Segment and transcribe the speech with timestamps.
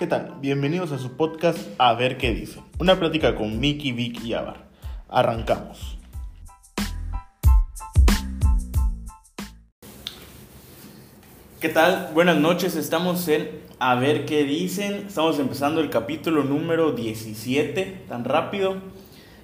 [0.00, 0.38] ¿Qué tal?
[0.40, 2.62] Bienvenidos a su podcast A ver qué dice.
[2.78, 4.66] Una plática con Mickey, Vic y Avar.
[5.10, 5.98] Arrancamos.
[11.60, 12.12] ¿Qué tal?
[12.14, 15.04] Buenas noches, estamos en A ver qué dicen.
[15.06, 18.76] Estamos empezando el capítulo número 17, tan rápido.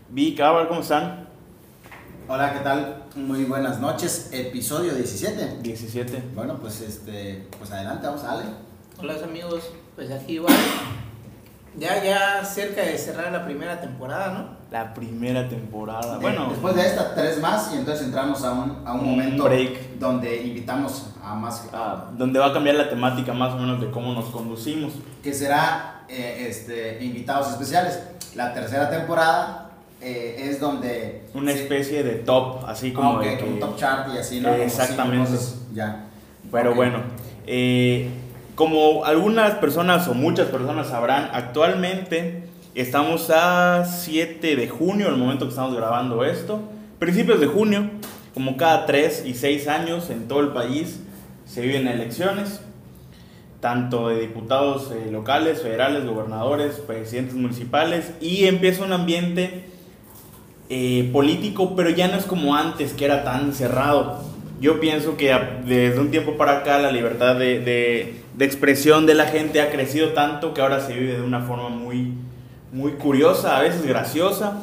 [0.09, 1.29] Vic, Avar, ¿cómo están?
[2.29, 3.05] Hola, ¿qué tal?
[3.15, 4.31] Muy buenas noches.
[4.33, 5.59] Episodio 17.
[5.61, 6.23] 17.
[6.35, 8.53] Bueno, pues este, pues adelante, vamos a darle.
[8.99, 10.55] Hola amigos, pues aquí igual.
[11.79, 14.57] Ya, ya cerca de cerrar la primera temporada, ¿no?
[14.71, 16.17] La primera temporada.
[16.17, 19.11] Eh, Bueno, después de esta, tres más y entonces entramos a un, a un, Un
[19.11, 19.99] momento break.
[19.99, 23.91] donde invitamos a más ah, donde va a cambiar la temática más o menos de
[23.91, 24.95] cómo nos conducimos.
[25.23, 28.01] que será eh, este, invitados especiales.
[28.35, 33.37] La tercera temporada eh, es donde Una sí, especie de top, así como como, de
[33.37, 34.49] que, como top chart y así, ¿no?
[34.51, 35.27] Eh, exactamente.
[35.27, 36.07] cinco cosas, ya.
[36.51, 36.77] Pero Ok.
[36.77, 37.03] bueno,
[37.47, 38.11] eh,
[38.57, 42.43] como algunas personas o muchas personas sabrán, actualmente
[42.75, 46.61] estamos a 7 de junio, el momento que estamos grabando esto.
[46.99, 47.91] Principios de junio,
[48.33, 51.01] como cada 3 y 6 años en todo el país
[51.45, 52.61] se viven elecciones,
[53.61, 59.65] tanto de diputados eh, locales, federales, gobernadores, presidentes municipales, y empieza un ambiente
[60.71, 64.23] eh, político, pero ya no es como antes, que era tan cerrado.
[64.63, 65.35] Yo pienso que
[65.67, 70.11] desde un tiempo para acá la libertad de- de expresión de la gente ha crecido
[70.13, 72.13] tanto que ahora se vive de una forma muy,
[72.73, 74.59] muy curiosa, a veces graciosa,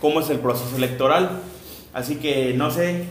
[0.00, 1.30] cómo es el proceso electoral.
[1.92, 3.04] Así que no sé,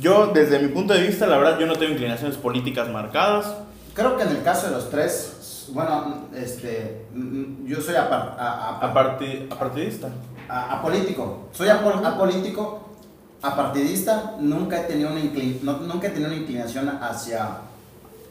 [0.00, 3.54] yo desde mi punto de vista, la verdad, yo no tengo inclinaciones políticas marcadas.
[3.94, 7.06] Creo que en el caso de los tres, bueno, este,
[7.64, 10.08] yo soy apar- a- a- Aparti- apartidista.
[10.48, 11.48] a- apolítico.
[11.52, 12.88] Soy apo- apolítico,
[13.42, 14.36] apartidista.
[14.40, 17.48] Nunca he tenido una inclin- no- nunca he tenido una inclinación hacia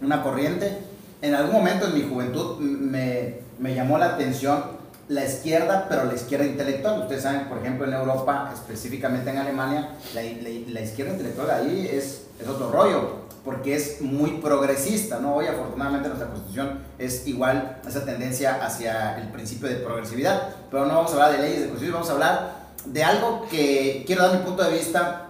[0.02, 0.78] una corriente.
[1.22, 4.64] En algún momento en mi juventud me, me llamó la atención
[5.09, 7.02] la izquierda, pero la izquierda intelectual.
[7.02, 11.90] Ustedes saben, por ejemplo, en Europa, específicamente en Alemania, la, la- la izquierda intelectual ahí
[11.91, 15.35] es, es otro rollo, porque es muy progresista, ¿no?
[15.35, 20.96] Hoy afortunadamente nuestra constitución es igual esa tendencia hacia el principio de progresividad, pero no
[20.96, 22.52] vamos a hablar de leyes de constitución, vamos a hablar
[22.85, 25.25] de algo que quiero dar mi punto de vista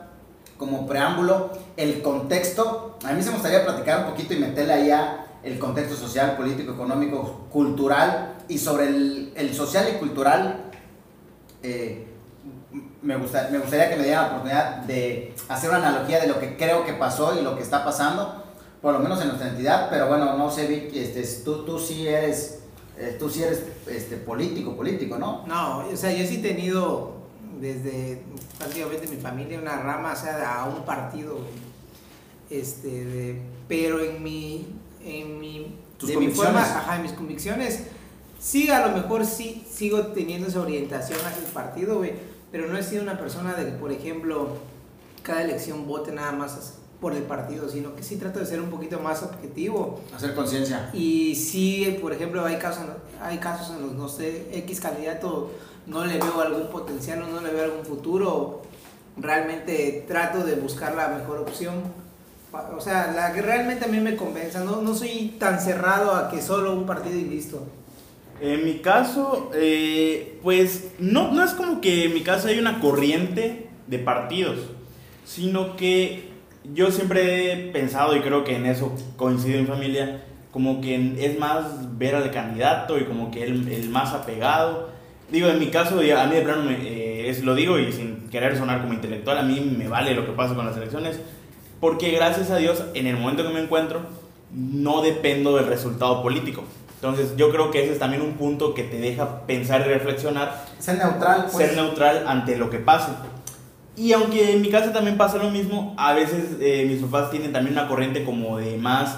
[0.57, 2.97] como preámbulo, el contexto.
[3.05, 6.73] A mí se me gustaría platicar un poquito y meterle allá el contexto social, político,
[6.73, 10.65] económico, cultural y sobre el, social y cultural.
[11.63, 12.05] eh,
[13.01, 16.39] me, gusta- me gustaría que me dieran la oportunidad de hacer una analogía de lo
[16.39, 18.43] que creo que pasó y lo que está pasando,
[18.81, 22.07] por lo menos en nuestra entidad, pero bueno, no sé, Vic, este, tú, tú sí
[22.07, 22.59] eres,
[22.97, 25.45] eh, tú sí eres este, político, político, ¿no?
[25.47, 27.13] No, o sea, yo sí he tenido
[27.59, 28.21] desde
[28.57, 31.39] prácticamente mi familia una rama, o sea, a un partido,
[32.49, 34.67] este, pero en mi,
[35.03, 37.83] en mi, Tus de mi forma, ajá, en mis convicciones,
[38.39, 42.13] sí, a lo mejor sí sigo teniendo esa orientación hacia el partido, güey,
[42.51, 44.57] pero no he sido una persona de que, por ejemplo,
[45.23, 48.69] cada elección vote nada más por el partido, sino que sí trato de ser un
[48.69, 50.01] poquito más objetivo.
[50.13, 50.89] Hacer conciencia.
[50.93, 52.83] Y sí, por ejemplo, hay casos,
[53.21, 55.51] hay casos en los, no sé, X candidato
[55.87, 58.61] no le veo algún potencial o no le veo algún futuro.
[59.17, 61.81] Realmente trato de buscar la mejor opción.
[62.51, 64.63] O sea, la que realmente a mí me convenza.
[64.63, 67.67] No, no soy tan cerrado a que solo un partido y listo.
[68.41, 72.79] En mi caso, eh, pues no, no es como que en mi caso hay una
[72.79, 74.59] corriente de partidos,
[75.25, 76.29] sino que
[76.73, 81.37] yo siempre he pensado y creo que en eso coincido en familia, como que es
[81.37, 84.89] más ver al candidato y como que el, el más apegado.
[85.31, 88.29] Digo, en mi caso, a mí de plano, me, eh, es, lo digo y sin
[88.29, 91.19] querer sonar como intelectual, a mí me vale lo que pasa con las elecciones,
[91.79, 94.01] porque gracias a Dios, en el momento que me encuentro,
[94.53, 96.63] no dependo del resultado político.
[96.95, 100.65] Entonces yo creo que ese es también un punto que te deja pensar y reflexionar,
[100.79, 101.67] Ser neutral, pues.
[101.67, 103.11] ser neutral ante lo que pase.
[103.95, 107.53] Y aunque en mi casa también pasa lo mismo, a veces eh, mis papás tienen
[107.53, 109.17] también una corriente como de más,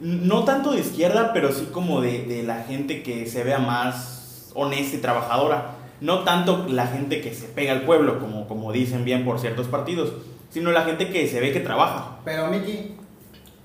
[0.00, 4.50] no tanto de izquierda, pero sí como de, de la gente que se vea más
[4.54, 5.72] honesta y trabajadora.
[6.00, 9.66] No tanto la gente que se pega al pueblo, como, como dicen bien por ciertos
[9.66, 10.12] partidos,
[10.50, 12.18] sino la gente que se ve que trabaja.
[12.24, 12.94] Pero Miki,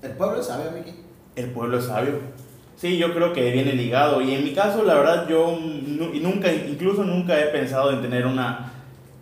[0.02, 0.94] el pueblo es sabio, Miki.
[1.36, 2.18] El pueblo es sabio.
[2.76, 4.20] Sí, yo creo que viene ligado.
[4.20, 8.72] Y en mi caso, la verdad, yo nunca, incluso nunca he pensado en tener una,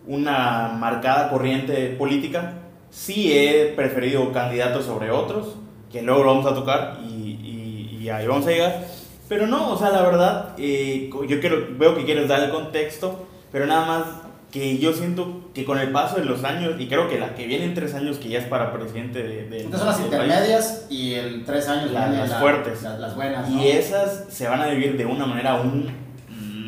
[0.07, 2.55] una marcada corriente política.
[2.91, 5.57] Sí he preferido candidatos sobre otros,
[5.93, 8.85] que luego lo vamos a tocar y, y- y ahí vamos a llegar.
[9.29, 13.27] Pero no, o sea, la verdad, eh, yo quiero, veo que quieres dar el contexto,
[13.53, 14.05] pero nada más
[14.51, 17.47] que yo siento que con el paso de los años, y creo que la que
[17.47, 19.45] viene en tres años, que ya es para presidente de...
[19.49, 22.83] de son las país, intermedias y en tres años La- las la- fuertes.
[22.83, 23.49] Las, las buenas.
[23.49, 23.63] ¿no?
[23.63, 25.89] Y esas se van a vivir de una manera aún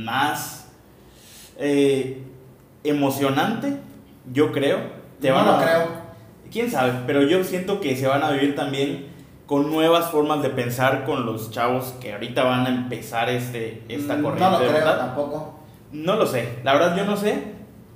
[0.05, 0.69] más
[1.58, 2.23] eh,
[2.84, 3.76] emocionante,
[4.32, 4.79] yo creo.
[5.20, 6.02] Te no van lo a- creo.
[6.50, 9.06] Quién sabe, pero yo siento que se van a vivir también
[9.46, 14.17] con nuevas formas de pensar con los chavos que ahorita van a empezar este, esta
[14.17, 14.44] Mm, corriente.
[14.44, 14.99] No lo creo verdad.
[14.99, 15.58] tampoco.
[15.93, 17.43] No lo sé, la verdad yo no sé,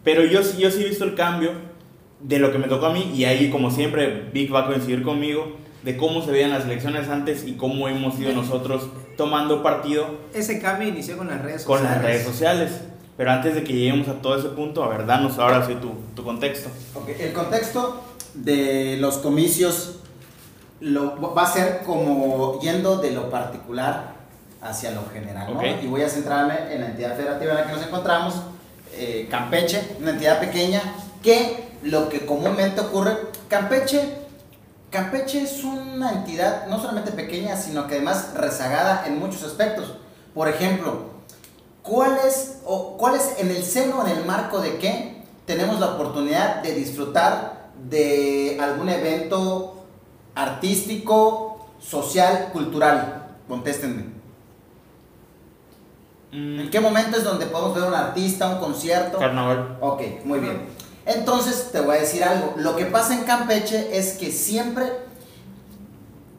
[0.07, 1.51] pero yo, sí- yo sí he visto el cambio
[2.21, 5.03] de lo que me tocó a mí y ahí como siempre Vic va a coincidir
[5.03, 8.89] conmigo de cómo se veían las elecciones antes y cómo hemos ido nosotros
[9.19, 11.97] tomando partido Ese cambio inició con las redes con sociales.
[12.03, 12.81] las redes sociales.
[13.17, 15.93] Pero antes de que lleguemos a todo ese punto, a ver, danos ahora sí tu,
[16.15, 16.69] tu contexto.
[16.95, 18.03] Ok, El contexto
[18.35, 20.01] de los comicios
[20.81, 24.15] lo, va a ser como yendo de lo particular
[24.61, 25.59] hacia lo general, ¿no?
[25.61, 25.65] Ok.
[25.83, 28.35] Y voy a centrarme en la entidad federativa en la que nos encontramos,
[28.97, 30.83] eh, Campeche, una entidad pequeña,
[31.23, 33.17] que lo que comúnmente ocurre,
[33.49, 34.27] Campeche,
[34.91, 39.95] Campeche es una entidad no solamente pequeña, sino que además rezagada en muchos aspectos.
[40.35, 41.11] Por ejemplo,
[41.83, 46.63] ¿cuál es, o cuál en el seno, en el marco de qué tenemos la oportunidad
[46.63, 49.85] de disfrutar de algún evento
[50.35, 53.37] artístico, social, cultural?
[53.49, 54.16] Contéstenme.
[56.37, 59.19] Mm, ¿En qué momento es donde podemos ver un artista, un concierto?
[59.19, 59.79] Carnaval.
[59.81, 60.67] Ok, muy bien.
[61.07, 62.53] Entonces te voy a decir algo.
[62.57, 64.85] Lo que pasa en Campeche es que siempre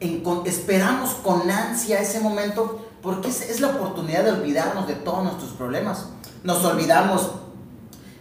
[0.00, 4.94] en- con- esperamos con ansia ese momento porque es, es la oportunidad de olvidarnos de
[4.94, 6.06] todos nuestros problemas.
[6.44, 7.30] Nos olvidamos,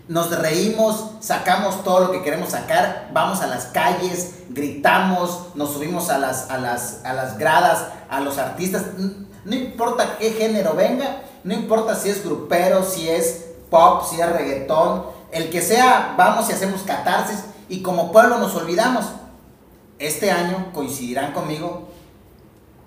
[0.08, 6.10] nos reímos, sacamos todo lo que queremos sacar, vamos a las calles, gritamos, nos subimos
[6.10, 8.84] a las, a las, a las gradas, a los artistas.
[9.46, 14.30] No importa qué género venga, no importa si es grupero, si es pop, si es
[14.30, 17.40] reggaetón, el que sea, vamos y hacemos catarsis
[17.70, 19.06] y como pueblo nos olvidamos.
[19.98, 21.88] Este año coincidirán conmigo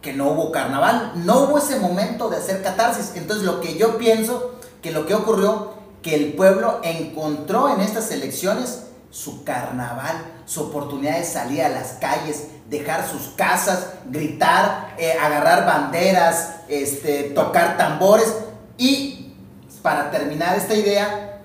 [0.02, 3.12] que no hubo carnaval, no hubo ese momento de hacer catarsis.
[3.14, 5.72] Entonces lo que yo pienso, que lo que ocurrió,
[6.02, 11.92] que el pueblo encontró en estas elecciones su carnaval, su oportunidad de salir a las
[11.92, 18.34] calles, dejar sus casas, gritar, eh, agarrar banderas, este, tocar tambores
[18.80, 19.34] y
[19.82, 21.42] para terminar esta idea,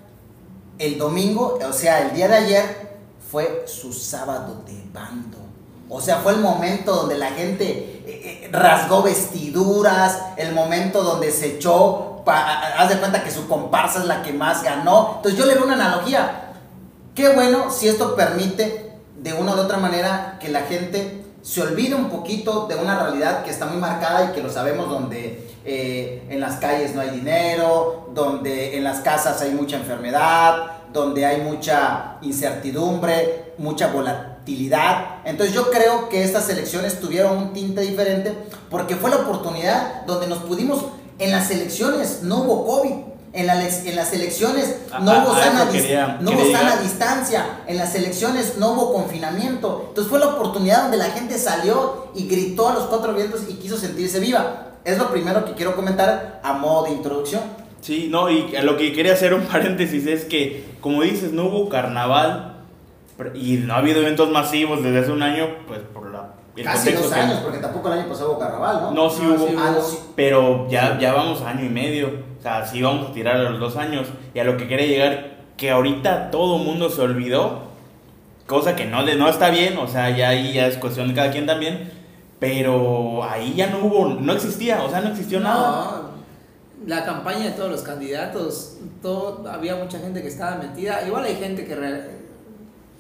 [0.79, 2.97] el domingo, o sea, el día de ayer,
[3.29, 5.39] fue su sábado de bando.
[5.89, 8.03] O sea, fue el momento donde la gente eh,
[8.45, 14.05] eh, rasgó vestiduras, el momento donde se echó, haz de cuenta que su comparsa es
[14.05, 15.15] la que más ganó.
[15.17, 16.53] Entonces yo le veo una analogía.
[17.13, 21.93] Qué bueno si esto permite de una u otra manera que la gente se olvide
[21.93, 26.23] un poquito de una realidad que está muy marcada y que lo sabemos donde eh,
[26.27, 31.41] en las calles no hay dinero, donde en las casas hay mucha enfermedad, donde hay
[31.41, 35.19] mucha incertidumbre, mucha volatilidad.
[35.23, 38.33] Entonces yo creo que estas elecciones tuvieron un tinte diferente
[38.71, 40.83] porque fue la oportunidad donde nos pudimos,
[41.19, 43.14] en las elecciones no hubo COVID.
[43.37, 47.93] En, la- en las elecciones no hubo sana, quería- no hubo sana distancia, en las
[47.93, 49.85] elecciones no hubo confinamiento.
[49.89, 53.55] Entonces fue la oportunidad donde la gente salió y gritó a los cuatro vientos y
[53.55, 54.67] quiso sentirse viva.
[54.85, 57.41] Es lo primero que quiero comentar a modo de introducción.
[57.81, 61.67] Sí, no, y lo que quería hacer un paréntesis es que, como dices, no hubo
[61.69, 62.53] carnaval
[63.33, 66.91] y no ha habido eventos masivos desde hace un año, pues por la, el Casi
[66.93, 68.91] dos que- años, porque tampoco el año pasado hubo carnaval, ¿no?
[68.91, 69.97] No, sí No, hubo, sí Ah, no, sí.
[70.15, 72.34] pero ya, ya vamos a año y medio.
[72.45, 74.05] O sea, sí vamos a tirar a los dos años.
[74.35, 77.63] Y a lo que quería llegar, que ahorita todo mundo se olvidó,
[78.45, 81.31] cosa que no, no está bien, o sea, ya ahí ya es cuestión de cada
[81.31, 81.91] quien también.
[82.39, 86.03] Pero ahí ya no hubo, no existía, o sea, no existió nada.
[86.03, 91.01] No, la campaña de todos los candidatos, todo, había mucha gente que estaba metida.
[91.07, 92.09] Igual hay gente que re-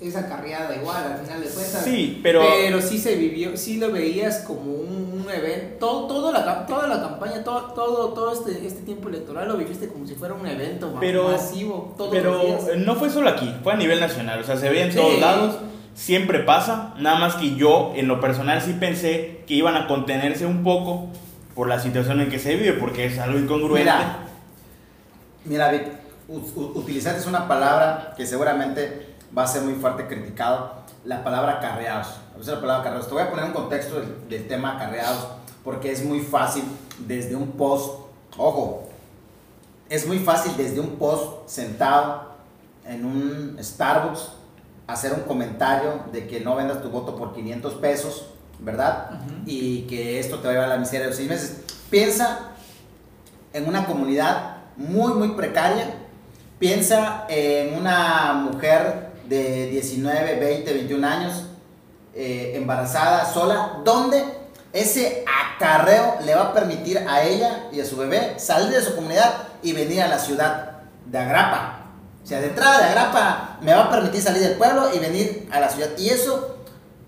[0.01, 1.83] es acarreada igual al final de cuentas.
[1.83, 5.77] Sí, pero- Pero sí se vivió, sí lo veías como un, un evento.
[5.87, 9.87] Todo, todo la, toda la campaña, todo, todo, todo este, este tiempo electoral lo viviste
[9.87, 11.93] como si fuera un evento Pero- masivo.
[11.97, 12.77] Todos Pero los días.
[12.77, 14.97] no fue solo aquí, fue a nivel nacional, o sea, se ve en Sí.
[14.97, 15.55] todos lados,
[15.95, 20.45] siempre pasa, nada más que yo en lo personal sí pensé que iban a contenerse
[20.45, 21.07] un poco
[21.55, 23.89] por la situación en que se vive, porque es algo incongruente.
[23.89, 24.17] Mira,
[25.45, 25.83] mira, Vic,
[26.27, 30.73] utilizaste una palabra que seguramente va a ser muy fuerte criticado,
[31.03, 32.07] la palabra carreados.
[32.33, 33.07] A veces la palabra carreados.
[33.07, 35.27] Te voy a poner un contexto del, del tema carreados,
[35.63, 36.63] porque es muy fácil
[36.99, 37.99] desde un post,
[38.37, 38.89] ojo,
[39.89, 42.35] es muy fácil desde un post sentado
[42.85, 44.31] en un Starbucks
[44.87, 48.27] hacer un comentario de que no vendas tu voto por 500 pesos,
[48.59, 49.11] ¿verdad?
[49.45, 51.61] Y que esto te va a llevar a la miseria de los seis meses.
[51.89, 52.51] Piensa
[53.53, 55.95] en una comunidad muy, muy precaria.
[56.59, 61.43] piensa en una mujer de 19, 20, 21 años,
[62.13, 64.23] eh, embarazada, sola, donde
[64.73, 68.95] ese acarreo le va a permitir a ella y a su bebé salir de su
[68.95, 71.85] comunidad y venir a la ciudad de Agrapa.
[72.23, 75.47] O sea, de entrada de Agrapa me va a permitir salir del pueblo y venir
[75.51, 75.89] a la ciudad.
[75.97, 76.57] Y eso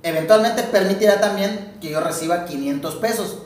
[0.03, 3.37] eventualmente permitirá también que yo reciba 500 pesos.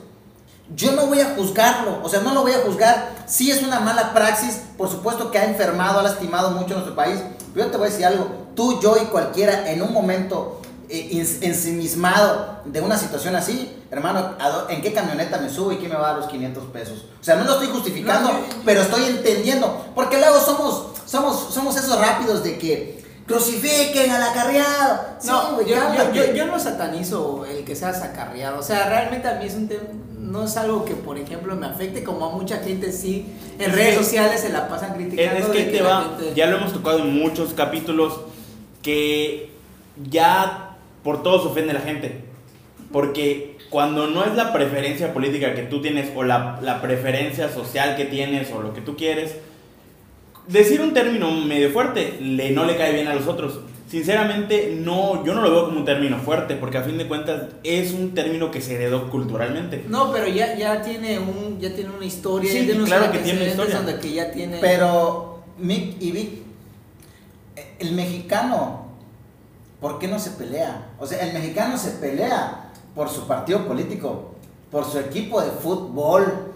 [0.75, 3.09] Yo no voy a juzgarlo, o sea, no lo voy a juzgar.
[3.25, 6.95] Si es una mala praxis, por supuesto que ha enfermado, ha lastimado mucho a nuestro
[6.95, 7.19] país.
[7.53, 11.25] Pero yo te voy a decir algo, tú, yo y cualquiera en un momento eh,
[11.41, 14.35] ensimismado de una situación así, hermano,
[14.69, 17.05] ¿en qué camioneta me subo y quién me va a dar los 500 pesos?
[17.19, 18.29] O sea, no lo estoy justificando,
[18.65, 19.85] pero estoy entendiendo.
[19.95, 25.01] Porque luego somos, somos, somos esos rápidos de que crucifiquen al acarreado.
[25.23, 25.75] No, yo,
[26.13, 28.59] yo, yo, no satanizo el que seas acarreado.
[28.59, 29.83] O sea, realmente a mí es un tema
[30.31, 33.25] no es algo que, por ejemplo, me afecte, como a mucha gente sí,
[33.59, 35.37] en redes sociales se la pasan criticando.
[35.37, 38.21] Es que, te va, ya lo hemos tocado en muchos capítulos,
[38.81, 39.51] que
[40.09, 42.21] ya por todo se ofende la gente.
[42.91, 47.95] Porque cuando no es la preferencia política que tú tienes, o la, la preferencia social
[47.95, 49.35] que tienes, o lo que tú quieres,
[50.47, 53.59] decir un término medio fuerte le, no le cae bien a los otros
[53.91, 57.47] sinceramente no, yo no lo veo como un término fuerte, porque a fin de cuentas
[57.61, 59.83] es un término que se heredó culturalmente.
[59.89, 63.99] No, pero ya, ya tiene un, ya tiene una historia, sí, claro que tiene historia.
[63.99, 64.59] que ya tiene...
[64.61, 66.31] Pero Mick y Vic,
[67.79, 68.85] el mexicano,
[69.81, 70.91] ¿por qué no se pelea?
[70.97, 74.35] O sea, el mexicano se pelea por su partido político,
[74.71, 76.53] por su equipo de fútbol,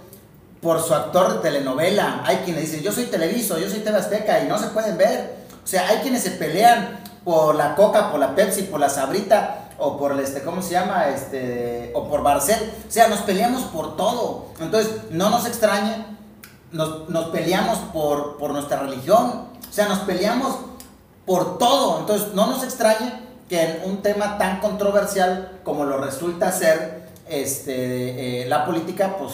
[0.62, 2.24] por su actor de telenovela.
[2.26, 5.36] Hay quienes dicen, yo soy Televiso, yo soy TV Azteca y no se pueden ver.
[5.62, 9.72] O sea, hay quienes se pelean por la Coca, por la Pepsi, por la Sabrita
[9.78, 11.10] o por el, este, ¿cómo se llama?
[11.10, 12.72] Este, o por Barcel.
[12.88, 14.46] O sea, nos peleamos por todo.
[14.62, 16.06] Entonces, no nos extrañe,
[16.72, 19.48] nos, nos peleamos por, por nuestra religión.
[19.68, 20.56] O sea, nos peleamos
[21.26, 22.00] por todo.
[22.00, 28.44] Entonces, no nos extrañe que en un tema tan controversial como lo resulta ser este,
[28.44, 29.34] eh, la política, pues,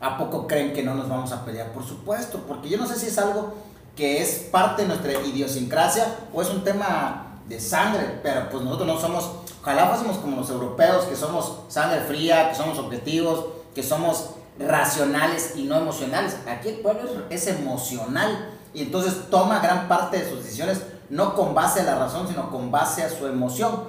[0.00, 1.72] ¿a poco creen que no nos vamos a pelear?
[1.72, 3.54] Por supuesto, porque yo no sé si es algo
[3.96, 8.86] que es parte de nuestra idiosincrasia o es un tema de sangre, pero pues nosotros
[8.86, 9.28] no somos,
[9.60, 15.54] ojalá fuésemos como los europeos, que somos sangre fría, que somos objetivos, que somos racionales
[15.56, 16.36] y no emocionales.
[16.46, 21.52] Aquí el pueblo es, emocional y entonces toma gran parte de sus decisiones no con
[21.52, 23.82] base a la razón, sino con base a su emoción.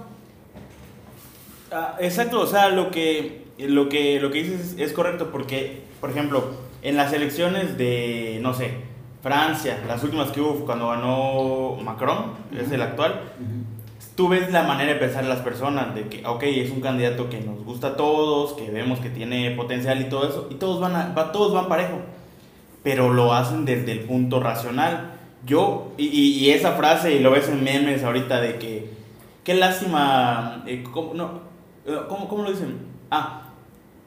[1.71, 6.09] Ah, exacto, o sea, lo que, lo que, lo que dices es correcto porque, por
[6.09, 6.45] ejemplo,
[6.81, 8.90] en las elecciones de, no sé,
[9.21, 13.21] Francia, las últimas que hubo cuando ganó Macron, es el actual,
[14.15, 17.39] tú ves la manera de pensar las personas, de que, ok, es un candidato que
[17.39, 20.95] nos gusta a todos, que vemos que tiene potencial y todo eso, y todos van,
[20.95, 21.99] a, todos van parejo,
[22.83, 25.11] pero lo hacen desde el punto racional.
[25.45, 28.91] Yo, y, esa frase, y lo ves en memes ahorita, de que,
[29.43, 31.41] qué lástima, eh, ¿cómo, no,
[31.85, 32.77] eh, ¿cómo, ¿cómo, lo dicen?
[33.11, 33.49] Ah,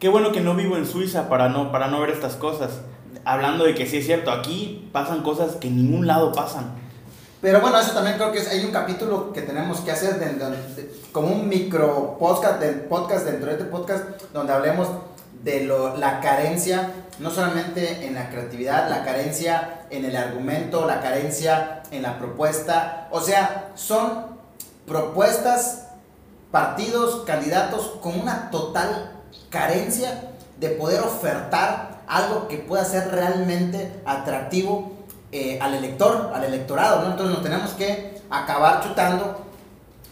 [0.01, 2.83] qué bueno que no vivo en Suiza para no, para no ver estas cosas
[3.25, 6.75] hablando de que sí es cierto, aquí pasan cosas que en ningún lado pasan.
[7.41, 10.19] Pero bueno, eso también creo que hay un capítulo que tenemos que hacer
[11.13, 14.89] como un micro podcast, podcast dentro de este podcast donde hablemos
[15.43, 21.03] de lo, la carencia, no solamente en la creatividad, la carencia en el argumento, la
[21.03, 23.09] carencia en la propuesta.
[23.11, 24.25] O sea, son
[24.87, 25.89] propuestas,
[26.51, 29.13] partidos, candidatos con una total
[29.51, 34.93] carencia de poder ofertar algo que pueda ser realmente atractivo
[35.33, 37.11] eh, al elector, al electorado, ¿no?
[37.11, 39.45] Entonces nos tenemos que acabar chutando.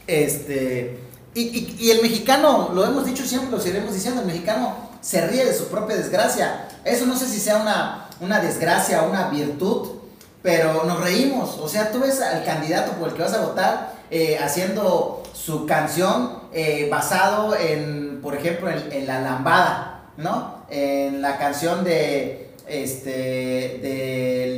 [0.07, 0.99] Este,
[1.35, 5.55] y, el mexicano, lo hemos dicho siempre, lo seguiremos diciendo, el mexicano se ríe de
[5.55, 6.69] su propia desgracia.
[6.85, 9.91] Eso no sé si sea una, una desgracia una virtud,
[10.43, 11.59] pero nos reímos.
[11.59, 15.67] O sea, tú ves al candidato por el que vas a votar eh, haciendo su
[15.67, 20.62] canción eh, basado en, por ejemplo, en la lambada, ¿no?
[20.73, 23.11] En la canción de este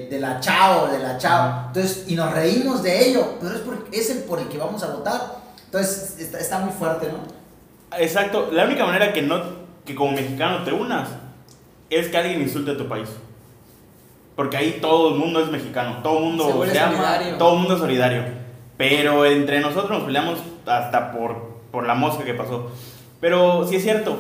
[0.09, 1.67] de, la Chao, de la Chao.
[1.67, 4.83] Entonces, y nos reímos de ello, pero es, porque es el por el que vamos
[4.85, 5.21] a votar.
[5.65, 7.99] Entonces, está, muy fuerte, ¿no?
[7.99, 8.51] Exacto.
[8.53, 11.09] La única manera que no que como mexicano te unas
[11.91, 13.09] es que alguien insulte a tu país.
[14.37, 17.75] Porque ahí todo el mundo es mexicano, todo el mundo se, ama, todo el mundo
[17.75, 18.23] es solidario.
[18.77, 22.71] Pero entre nosotros nos peleamos hasta por, por la mosca que pasó.
[23.21, 24.17] Pero sí es cierto,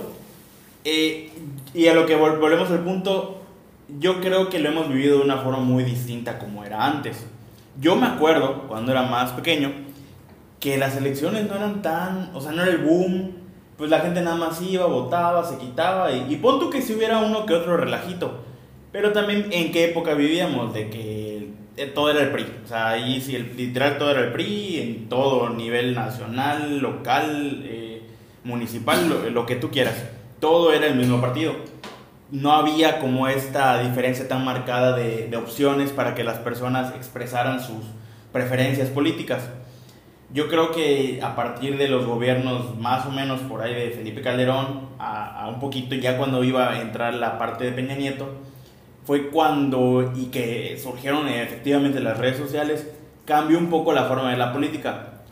[0.84, 1.30] eh,
[1.72, 3.42] y a lo que volvemos al punto,
[3.98, 7.26] yo creo que lo hemos vivido de una forma muy distinta como era antes.
[7.80, 9.72] Yo me acuerdo, cuando era más pequeño,
[10.60, 13.32] que las elecciones no eran tan, o sea, no era el boom,
[13.76, 16.94] pues la gente nada más iba, votaba, se quitaba, y, y pon tú que si
[16.94, 18.44] hubiera uno que otro relajito.
[18.92, 21.14] Pero también en qué época vivíamos, de que
[21.94, 22.46] todo era el PRI.
[22.64, 27.62] O sea, ahí sí, el, literal todo era el PRI, en todo nivel nacional, local,
[27.64, 28.02] eh,
[28.44, 29.96] municipal, lo, lo que tú quieras.
[30.44, 31.54] Todo era el mismo partido.
[32.30, 37.82] No había como esta diferencia tan marcada de, opciones para que las personas expresaran sus
[38.30, 39.48] preferencias políticas.
[40.34, 44.20] Yo creo que a partir de los gobiernos más o menos por ahí de Felipe
[44.20, 48.28] Calderón a, a un poquito ya cuando iba a entrar la parte de Peña Nieto,
[49.06, 52.86] fue cuando, y que surgieron efectivamente las redes sociales,
[53.24, 55.22] cambió un poco la forma de la política.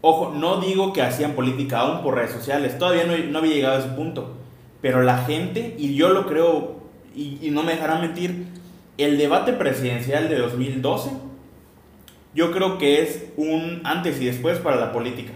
[0.00, 3.74] Ojo, no digo que hacían política aún por redes sociales, todavía no, no había llegado
[3.74, 4.36] a ese punto,
[4.80, 6.80] pero la gente, y yo lo creo,
[7.14, 8.46] y, y no me dejarán mentir,
[8.98, 11.10] el debate presidencial de 2012,
[12.34, 15.32] yo creo que es un antes y después para la política.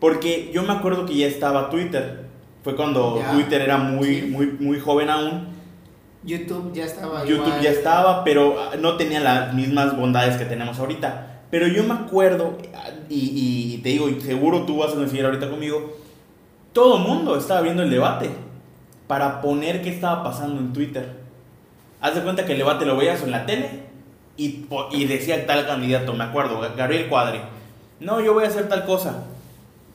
[0.00, 2.26] Porque yo me acuerdo que ya estaba Twitter,
[2.62, 3.32] fue cuando Ya.
[3.32, 4.26] Twitter era muy, Sí.
[4.30, 5.48] muy, muy joven aún,
[6.24, 7.62] YouTube ya estaba YouTube igual.
[7.62, 11.42] ya estaba, pero ah, no tenía las mismas bondades que tenemos ahorita.
[11.50, 15.24] Pero yo me acuerdo, ah, y, y te digo, y seguro tú vas a coincidir
[15.24, 15.96] ahorita conmigo,
[16.72, 18.30] todo el mundo estaba viendo el debate
[19.08, 21.16] para poner qué estaba pasando en Twitter.
[22.00, 23.88] Haz de cuenta que el debate lo veías en la tele
[24.36, 27.40] y, y decía tal candidato, me acuerdo, Gabriel Cuadri.
[27.98, 29.24] No, yo voy a hacer tal cosa.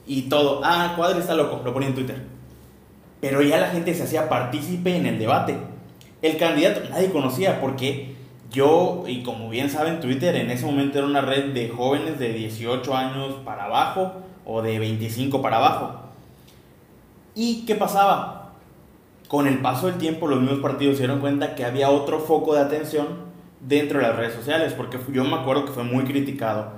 [0.06, 2.22] Y todo, ah, Cuadri está loco, lo ponía en Twitter.
[3.22, 5.56] Pero ya la gente se hacía partícipe en el debate.
[6.20, 8.14] El candidato nadie conocía porque
[8.50, 12.32] yo, y como bien saben, Twitter en ese momento era una red de jóvenes de
[12.32, 14.12] 18 años para abajo
[14.44, 16.00] o de 25 para abajo.
[17.34, 18.43] ¿Y qué pasaba?
[19.34, 22.54] Con el paso del tiempo los mismos partidos se dieron cuenta que había otro foco
[22.54, 23.08] de atención
[23.58, 26.68] dentro de las redes sociales, porque yo me acuerdo que fue muy criticado,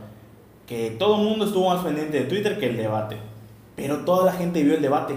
[0.66, 3.18] que todo el mundo estuvo más pendiente de Twitter que el debate,
[3.74, 5.16] pero toda la gente vio el debate,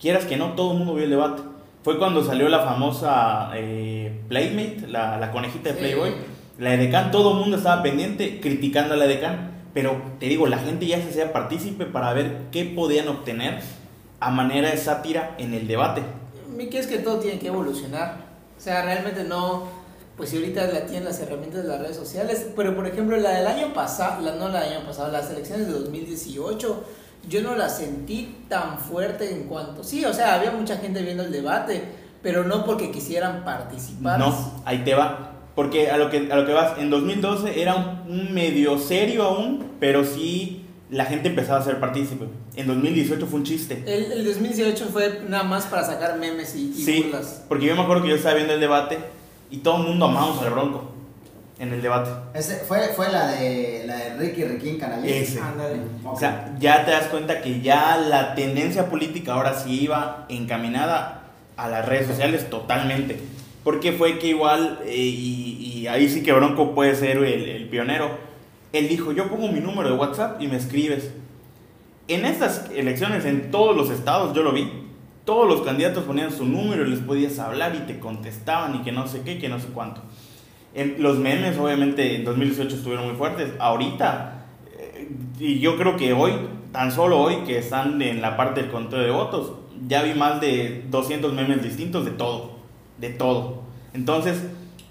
[0.00, 1.42] quieras que no, todo el mundo vio el debate.
[1.84, 5.76] Fue cuando salió la famosa eh, Playmate, la, la conejita de.
[5.76, 6.12] Playboy,
[6.58, 10.58] la edecán, todo el mundo estaba pendiente criticando a la edecán, pero te digo, la
[10.58, 13.60] gente ya se hacía partícipe para ver qué podían obtener
[14.18, 16.02] a manera de sátira en el debate.
[16.56, 18.16] Mi que es que todo tiene que evolucionar.
[18.56, 19.78] O sea, realmente no.
[20.16, 23.30] Pues si ahorita la tienen las herramientas de las redes sociales, pero por ejemplo la
[23.30, 26.84] del año pasado, la, no la del año pasado, las elecciones de 2018,
[27.28, 29.84] yo no la sentí tan fuerte en cuanto.
[29.84, 31.82] Sí, o sea, había mucha gente viendo el debate,
[32.22, 34.18] pero no porque quisieran participar.
[34.18, 35.32] No, ahí te va.
[35.54, 39.72] Porque a lo que, a lo que vas, en 2012 era un, medio serio aún,
[39.80, 42.24] pero sí la gente empezaba a ser partícipe.
[42.56, 43.82] En 2018 fue un chiste.
[43.86, 47.42] El, el 2018 fue nada más para sacar memes y, y Sí, burlas.
[47.48, 48.98] porque yo me acuerdo que yo estaba viendo el debate
[49.50, 50.90] y todo el mundo amamos al Bronco
[51.58, 52.10] en el debate.
[52.34, 55.10] Ese fue, fue la de la de Ricky Riquín Canalí.
[55.12, 55.40] Ese.
[55.40, 55.80] Ándale.
[56.04, 56.14] Ok.
[56.14, 61.22] O sea, ya te das cuenta que ya la tendencia política ahora sí iba encaminada
[61.56, 63.18] a las redes sociales totalmente.
[63.64, 67.68] Porque fue que igual, eh, y, y ahí sí que Bronco puede ser el, el
[67.68, 68.10] pionero,
[68.72, 71.10] él dijo, yo pongo mi número de WhatsApp y me escribes.
[72.08, 74.70] En estas elecciones, en todos los estados, yo lo vi,
[75.24, 78.92] todos los candidatos ponían su número y les podías hablar y te contestaban y que
[78.92, 80.00] no sé qué, que no sé cuánto.
[80.74, 83.50] En- los memes, obviamente, en 2018 estuvieron muy fuertes.
[83.58, 84.46] Ahorita,
[84.78, 86.32] eh, y yo creo que hoy,
[86.72, 89.52] tan solo hoy que están en la parte del conteo de votos,
[89.86, 92.56] ya vi más de 200 memes distintos de todo,
[92.98, 93.62] de todo.
[93.92, 94.42] Entonces,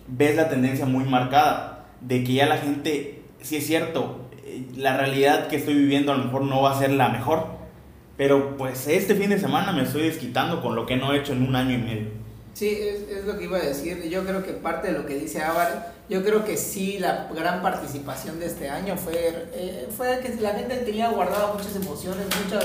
[0.07, 4.97] ves la tendencia muy marcada de que ya la gente, si es cierto, eh, la
[4.97, 7.45] realidad que estoy viviendo a lo mejor no va a ser la mejor,
[8.17, 11.34] pero pues este fin de semana me estoy desquitando con lo que no he hecho
[11.34, 12.08] en un año y medio.
[12.54, 14.10] Sí, es, es lo que iba a decir.
[14.10, 17.62] Yo creo que parte de lo que dice Ávar, yo creo que sí, la gran
[17.62, 22.63] participación de este año fue, eh, fue que la gente tenía guardado muchas emociones, muchos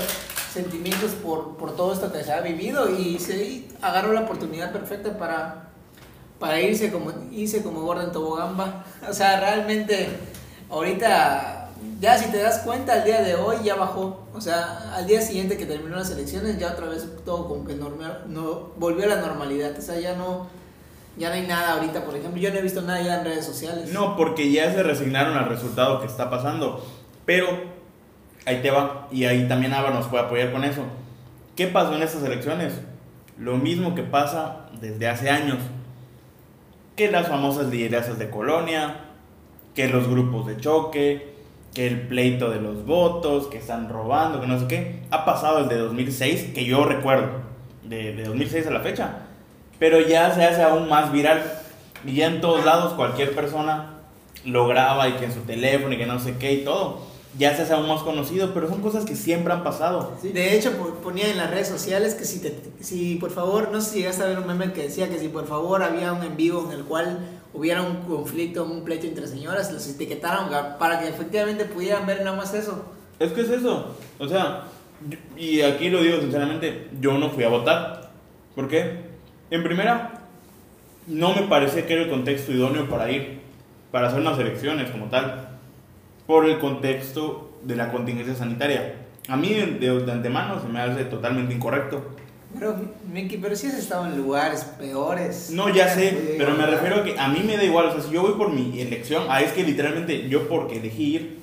[0.51, 5.17] sentimientos por, por todo esto que se ha vivido y se agarró la oportunidad perfecta
[5.17, 5.69] para,
[6.39, 8.85] para irse como, irse como gorda en tobogamba.
[9.09, 10.07] O sea, realmente
[10.69, 14.27] ahorita, ya si te das cuenta, al día de hoy ya bajó.
[14.33, 17.75] O sea, al día siguiente que terminó las elecciones, ya otra vez todo como que
[17.75, 19.77] normal, no, volvió a la normalidad.
[19.77, 20.47] O sea, ya no,
[21.17, 22.41] ya no hay nada ahorita, por ejemplo.
[22.41, 23.91] Yo no he visto nada ya en redes sociales.
[23.93, 26.85] No, porque ya se resignaron al resultado que está pasando.
[27.25, 27.47] Pero
[28.45, 29.07] ahí te va.
[29.11, 30.83] Y ahí también Ava nos puede apoyar con eso.
[31.55, 32.73] ¿Qué pasó en estas elecciones?
[33.37, 35.59] Lo mismo que pasa desde hace años.
[36.95, 39.12] Que las famosas liderazas de colonia,
[39.75, 41.33] que los grupos de choque,
[41.73, 45.01] que el pleito de los votos, que están robando, que no sé qué.
[45.11, 47.27] Ha pasado desde 2006, que yo recuerdo,
[47.83, 49.17] de, de 2006 a la fecha.
[49.79, 51.41] Pero ya se hace aún más viral.
[52.05, 53.99] Y ya en todos lados cualquier persona
[54.45, 56.99] lo graba y que en su teléfono y que no sé qué y todo.
[57.39, 60.11] ya se hace aún más conocido, pero son cosas que siempre han pasado.
[60.21, 63.81] De hecho, po- ponía en las redes sociales que si, te, si por favor, no
[63.81, 66.21] sé si llegaste a ver un meme que decía que si por favor había un
[66.23, 70.99] en vivo en el cual hubiera un conflicto, un pleito entre señoras, los etiquetaron para
[70.99, 72.85] que efectivamente pudieran ver nada más eso.
[73.19, 73.95] Es que es eso.
[74.19, 74.63] O sea,
[75.37, 78.11] y aquí lo digo sinceramente, yo no fui a votar.
[78.55, 79.01] ¿Por qué?
[79.51, 80.21] En primera,
[81.07, 83.41] no me parece que era el contexto idóneo para ir,
[83.91, 85.49] para hacer unas elecciones como tal,
[86.25, 88.95] por el contexto de la contingencia sanitaria.
[89.27, 89.65] A mí de-
[90.01, 92.12] de antemano se me hace totalmente incorrecto.
[92.53, 92.75] Pero,
[93.11, 95.49] Miki, pero si has estado en lugares peores.
[95.51, 97.87] No, ya sé, pero me refiero a que a mí me da igual.
[97.87, 101.15] O sea, si yo voy por mi elección, ah, es que literalmente yo porque elegí
[101.15, 101.39] ir,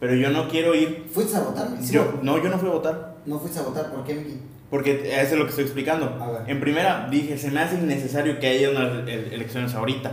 [0.00, 1.06] pero yo no quiero ir.
[1.12, 1.68] ¿Fuiste a votar?
[1.80, 1.92] ¿Sí?
[1.92, 3.16] Yo, no, yo no fui a votar.
[3.26, 4.38] No fuiste a votar, ¿por qué, Miki?
[4.70, 6.06] Porque eso es lo que estoy explicando.
[6.20, 6.50] A ver.
[6.50, 10.12] En primera, dije, se me hace innecesario que haya unas e- elecciones ahorita.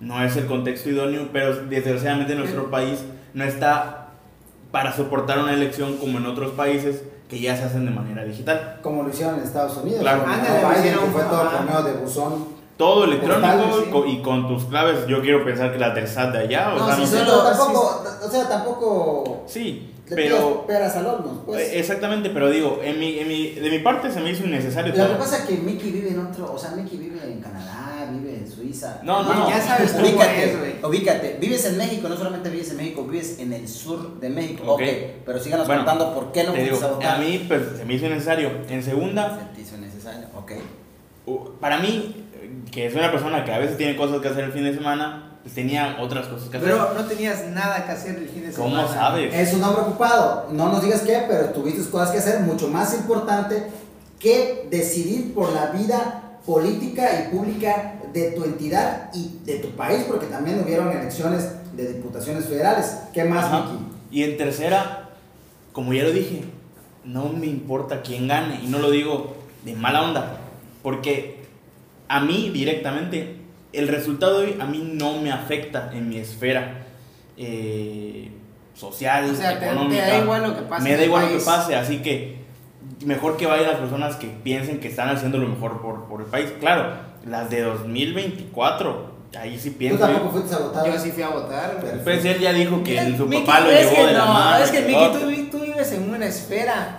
[0.00, 3.00] No es el contexto idóneo, pero desgraciadamente nuestro país
[3.34, 4.08] no está
[4.72, 8.78] para soportar una elección como en otros países que ya se hacen de manera digital.
[8.82, 10.00] Como lo hicieron en Estados Unidos.
[10.02, 10.22] Claro.
[10.26, 12.62] Ándale, Biden, hicieron- que fue todo medio de buzón.
[12.76, 16.32] Todo electrónico y con- y con tus claves, yo quiero pensar que las del SAT
[16.32, 20.66] de allá, o No, sea, no solo- tampoco, o sea, tampoco Sí, le pero...
[20.66, 21.60] peras al horno, pues.
[21.70, 24.94] eh, Exactamente, pero digo, en mi, en mi, de mi parte se me hizo innecesario
[24.94, 27.81] Lo que pasa es que Mickey vive en otro, o sea, Mickey vive en Canadá,
[28.72, 29.00] Suiza.
[29.02, 30.84] No, no, Ya sabes cómo ubícate, güey.
[30.84, 31.36] ubícate.
[31.40, 34.62] Vives en México, no solamente vives en México, vives en el sur de México.
[34.66, 34.80] Ok.
[34.80, 34.88] Ok,
[35.26, 37.16] pero síganos Bueno, contando por qué no Te digo, fuiste a votar.
[37.16, 38.50] a mí pues, se me hizo innecesario.
[38.68, 40.52] En segunda, Se te hizo necesario, ok.
[41.60, 42.26] Para mí,
[42.70, 45.38] que es una persona que a veces tiene cosas que hacer el fin de semana,
[45.42, 46.68] pues tenía otras cosas que hacer.
[46.70, 48.88] Pero no tenías nada que hacer el fin de ¿Cómo semana.
[48.88, 49.32] sabes?
[49.34, 52.94] Es un hombre ocupado, no nos digas qué, pero tuviste cosas que hacer mucho más
[52.94, 53.64] importante
[54.18, 60.04] que decidir por la vida política y pública de tu entidad y de tu país,
[60.08, 62.98] porque también hubieron elecciones de diputaciones federales.
[63.12, 63.64] ¿Qué más, Ajá.
[63.72, 63.84] Miki?
[64.10, 65.10] Y en tercera,
[65.72, 66.44] como ya lo dije,
[67.04, 68.60] no me importa quién gane.
[68.62, 70.38] Y no lo digo de mala onda.
[70.82, 71.42] Porque
[72.08, 73.36] a mí directamente,
[73.72, 76.84] el resultado de hoy a mí no me afecta en mi esfera
[77.38, 78.30] eh,
[78.74, 80.06] social, O sea, te- te económica.
[80.06, 81.74] da igual lo que pase Me da igual lo que pase.
[81.74, 82.42] Así que
[83.06, 86.26] mejor que vayan las personas que piensen que están haciendo lo mejor por, por el
[86.26, 86.52] país.
[86.60, 86.94] Claro,
[87.26, 89.98] las de 2024, ahí sí Tú pienso.
[90.06, 90.86] tampoco fuiste a votar.
[90.86, 91.78] Yo sí fui a votar.
[91.80, 92.02] güey.
[92.04, 94.64] Pues él ya dijo que el- su papá lo llevó que de la no, mano.
[94.64, 96.98] Es que, Miki, tú, vi- tú vives en una esfera.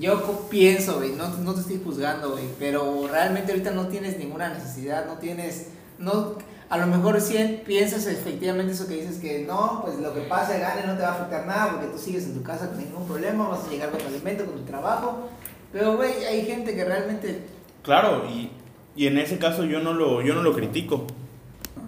[0.00, 4.48] Yo pienso, güey, no, no te estoy juzgando, güey, pero realmente ahorita no tienes ninguna
[4.48, 5.68] necesidad, no tienes,
[5.98, 6.34] no,
[6.68, 10.58] a lo mejor sí piensas efectivamente eso que dices que no, pues lo que pase,
[10.58, 13.06] gane, no te va a afectar nada porque tú sigues en tu casa con ningún
[13.06, 15.28] problema, vas a llegar con tu alimento, con tu trabajo,
[15.72, 17.42] pero güey, hay gente que realmente
[17.82, 18.50] Claro, y,
[18.96, 21.04] y en ese caso yo no lo, yo no lo critico.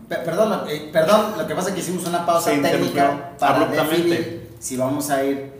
[0.08, 3.66] Pe- Perdón, eh, perdón, lo que pasa es que hicimos una pausa Se técnica para
[3.66, 5.52] definir si vamos a ir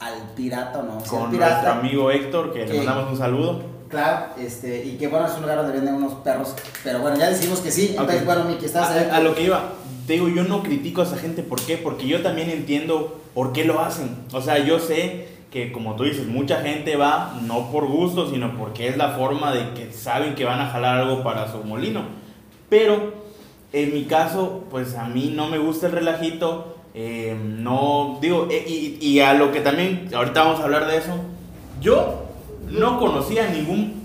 [0.00, 1.00] al pirata o no.
[1.00, 3.62] Si Con pirata, nuestro amigo Héctor, que le mandamos un saludo.
[3.88, 7.30] Claro, este, y que bueno, es un lugar donde venden unos perros, pero bueno, ya
[7.30, 8.90] decimos que sí, entonces bueno, Miki, estás.
[8.90, 9.62] A, a lo que iba,
[10.06, 11.78] te digo, yo no critico a esa gente, ¿por qué?
[11.78, 14.14] Porque yo también entiendo por qué lo hacen.
[14.32, 18.56] O sea, yo sé que como tú dices, mucha gente va no por gusto, sino
[18.58, 22.02] porque es la forma de que saben que van a jalar algo para su molino.
[22.68, 23.14] Pero
[23.72, 28.64] en mi caso, pues a mí no me gusta el relajito, eh, no, digo, eh,
[28.66, 31.14] y, y a lo que también, ahorita vamos a hablar de eso,
[31.80, 32.24] yo
[32.70, 34.02] no conocía a ningún,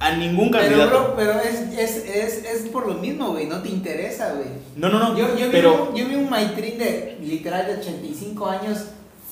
[0.00, 0.90] a ningún Pero, candidato.
[0.90, 4.48] bro, pero es, es, es, es por lo mismo, güey, no te interesa, güey.
[4.76, 5.90] no, no, no, Yo, yo, pero...
[5.92, 8.86] vi un, yo vi un maitrín de literal de 85 años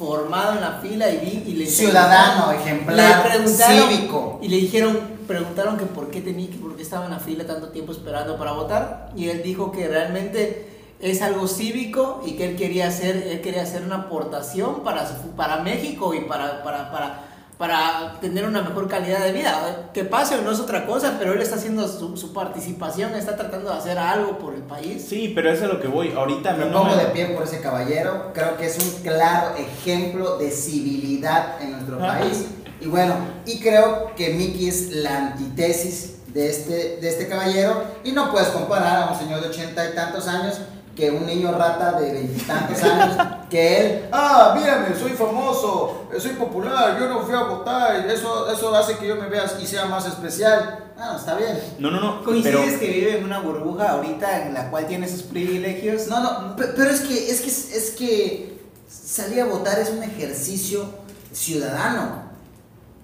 [0.05, 4.39] formado en la fila y vi y le Ciudadano, le ejemplar, preguntaron cívico.
[4.43, 7.45] y le dijeron preguntaron que por qué tenía que por qué estaba en la fila
[7.47, 10.69] tanto tiempo esperando para votar y él dijo que realmente
[11.01, 15.31] es algo cívico y que él quería hacer él quería hacer una aportación para su-
[15.37, 17.25] para México y para para para
[17.61, 19.91] para tener una mejor calidad de vida.
[19.93, 23.37] Que pase o no es otra cosa, pero él está haciendo su, su participación, está
[23.37, 25.05] tratando de hacer algo por el país.
[25.07, 26.11] Sí, pero eso es a lo que voy.
[26.17, 29.55] Ahorita Me no pongo me- de pie por ese caballero, creo que es un claro
[29.57, 32.19] ejemplo de civilidad en nuestro Ajá.
[32.21, 32.47] país.
[32.81, 33.13] Y bueno,
[33.45, 37.85] y creo que Mickey es la antítesis de este, de este caballero.
[38.05, 40.59] Y no puedes comparar a un señor de ochenta y tantos años
[40.97, 43.17] que un niño rata de veintitantos años,
[43.51, 48.51] que él, ah, mírame, soy famoso, soy popular, yo no fui a votar, y eso,
[48.51, 50.87] eso hace que yo me vea y sea más especial.
[50.97, 51.59] Ah, está bien.
[51.79, 52.21] No, no, no.
[52.21, 56.07] Pero, Coincides que vive en una burbuja ahorita en la cual tiene sus privilegios.
[56.09, 60.03] No, no, pe- pero es que, es que, es que salir a votar es un
[60.03, 60.85] ejercicio
[61.33, 62.23] ciudadano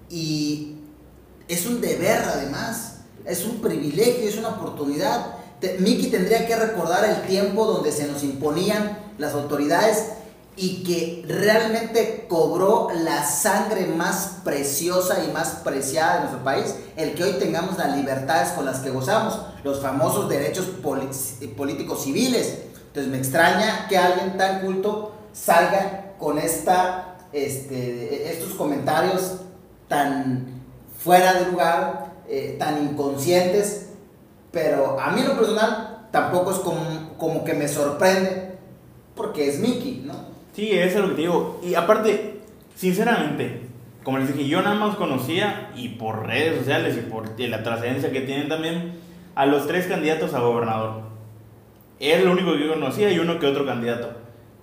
[0.09, 0.75] y
[1.47, 5.33] es un deber además, es un privilegio, es una oportunidad.
[5.59, 10.03] Te- Miki tendría que recordar el tiempo donde se nos imponían las autoridades
[10.59, 17.13] y que realmente cobró la sangre más preciosa y más preciada de nuestro país, el
[17.13, 22.63] que hoy tengamos las libertades con las que gozamos, los famosos derechos políticos civiles.
[22.87, 29.33] Entonces me extraña que alguien tan culto salga con esta, este, estos comentarios
[29.87, 30.63] tan
[30.97, 33.89] fuera de lugar, eh, tan inconscientes,
[34.51, 38.57] pero a mí lo personal tampoco es como, como que me sorprende,
[39.15, 40.26] porque es Mickey, ¿no?
[40.57, 41.61] Sí, eso es lo que te digo.
[41.61, 42.39] Y aparte,
[42.75, 43.61] sinceramente,
[44.03, 48.11] como les dije, yo nada más conocía, y por redes sociales y por la trascendencia
[48.11, 48.93] que tienen también,
[49.35, 51.03] a los tres candidatos a gobernador.
[51.99, 54.09] Es lo único que yo conocía y uno que otro candidato.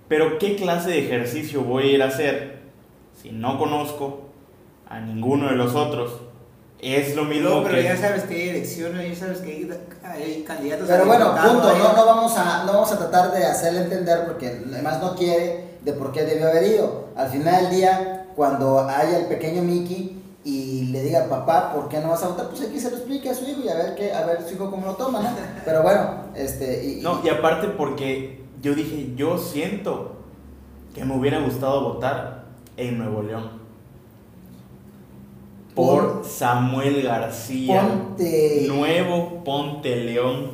[0.09, 2.57] Pero ¿qué clase de ejercicio voy a ir a hacer
[3.13, 4.31] si no conozco
[4.89, 6.11] a ninguno de los otros?
[6.81, 9.71] Es lo mismo no, pero ya sabes que hay elecciones, ya sabes que
[10.03, 10.89] hay, candidatos.
[10.89, 14.61] Pero bueno, punto, no, no, vamos a, no vamos a tratar de hacerle entender porque
[14.67, 17.05] además no quiere de por qué debió haber ido.
[17.15, 21.99] Al final del día, cuando haya el pequeño Mickey y le diga papá, ¿por qué
[21.99, 22.49] no vas a votar?
[22.49, 24.55] Pues aquí se lo explique a su hijo y a ver, qué, a ver su
[24.55, 25.29] hijo cómo lo toma, ¿no?
[25.63, 26.85] Pero bueno, este...
[26.85, 30.15] Y, no, y aparte porque yo dije, yo siento
[30.95, 32.45] que me hubiera gustado votar
[32.77, 33.63] en Nuevo León.
[35.75, 37.81] Por Samuel García.
[37.81, 38.65] Ponte.
[38.67, 40.51] Nuevo Ponte León.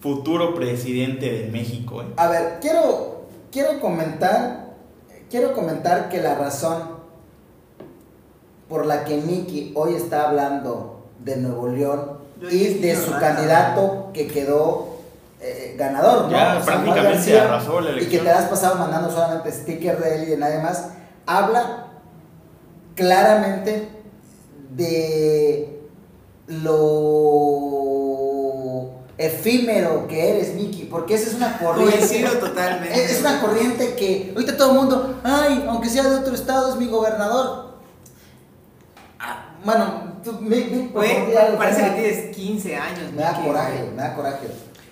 [0.00, 2.02] Futuro presidente de México.
[2.02, 2.06] ¿eh?
[2.16, 3.11] A ver, quiero
[3.52, 4.70] quiero comentar,
[5.30, 7.02] quiero comentar que la razón
[8.68, 12.18] por la que Miki hoy está hablando de Nuevo León
[12.50, 14.96] y de su candidato que quedó
[15.40, 18.12] eh, ganador, ya, prácticamente arrasó la elección.
[18.12, 20.88] Y que te has pasado mandando solamente sticker de él y de nadie más,
[21.26, 21.88] habla
[22.94, 23.88] claramente
[24.70, 25.82] de
[26.46, 27.91] lo
[29.18, 32.24] efímero que eres, Miki, porque esa es una corriente.
[32.40, 33.04] totalmente.
[33.04, 36.76] Es una corriente que ahorita todo el mundo, ay, aunque sea de otro estado, es
[36.76, 37.72] mi gobernador.
[39.18, 40.60] Ah, bueno, tú, me,
[41.56, 43.12] parece que tienes 15 años.
[43.12, 44.46] Me da coraje, me da coraje.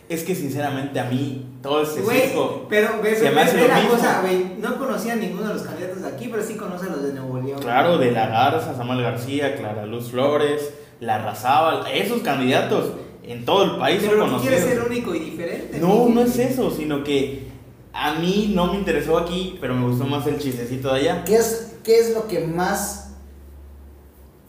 [0.09, 2.33] Es que sinceramente a mí todo ese güey,
[2.69, 6.03] pero ves, se me hace la cosa, güey, no conocía a ninguno de los candidatos
[6.03, 7.61] de aquí, pero sí conoce a los de Nuevo León.
[7.61, 12.95] Claro, de la Garza, Samuel García, Clara Luz Flores, La Razábal, esos candidatos
[13.31, 15.79] en todo el país Pero no quieres ser único y diferente.
[15.79, 17.49] No, no es eso, sino que
[17.93, 21.25] a mí no me interesó aquí, pero me gustó más el chistecito de allá.
[21.25, 23.13] ¿Qué es, qué es lo que más...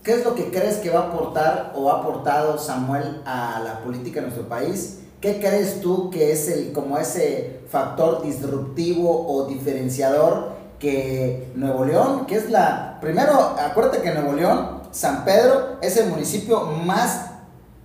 [0.03, 3.83] ¿Qué es lo que crees que va a aportar o ha aportado Samuel a la
[3.83, 5.01] política de nuestro país?
[5.21, 12.25] ¿Qué crees tú que es el como ese factor disruptivo o diferenciador que Nuevo León,
[12.25, 17.30] que es la primero, acuérdate que Nuevo León, San Pedro es el municipio más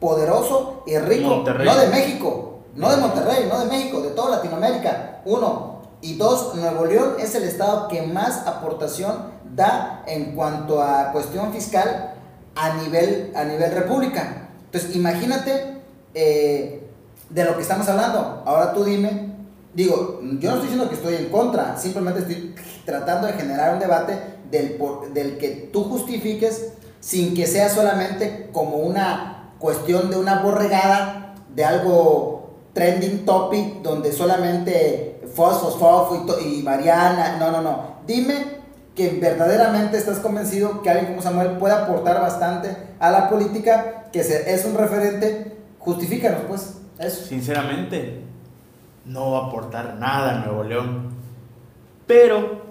[0.07, 5.23] poderoso y rico, no de México, no de Monterrey, no de México, de toda Latinoamérica.
[5.25, 5.81] Uno.
[6.01, 11.53] Y dos, Nuevo León es el estado que más aportación da en cuanto a cuestión
[11.53, 12.15] fiscal
[12.55, 14.49] a nivel, a nivel república.
[14.67, 15.79] Entonces, imagínate
[16.15, 16.89] eh,
[17.29, 18.45] de lo que estamos hablando.
[18.47, 19.33] Ahora tú dime,
[19.75, 23.81] digo, yo no estoy diciendo que estoy en contra, simplemente estoy tratando de generar un
[23.81, 24.17] debate
[24.53, 24.79] del,
[25.13, 29.36] del que tú justifiques sin que sea solamente como una
[29.67, 37.51] cuestión de una borregada, de algo trending topic, donde solamente Fosfos, Fofo y, Mariana, no,
[37.51, 37.97] no, no.
[38.07, 38.61] Dime
[38.95, 44.21] que verdaderamente estás convencido que alguien como Samuel puede aportar bastante a la política, que
[44.21, 47.25] es un referente, justifícanos pues eso.
[47.25, 48.23] Sinceramente,
[49.05, 51.11] no va a aportar nada a Nuevo León.
[52.07, 52.66] Pero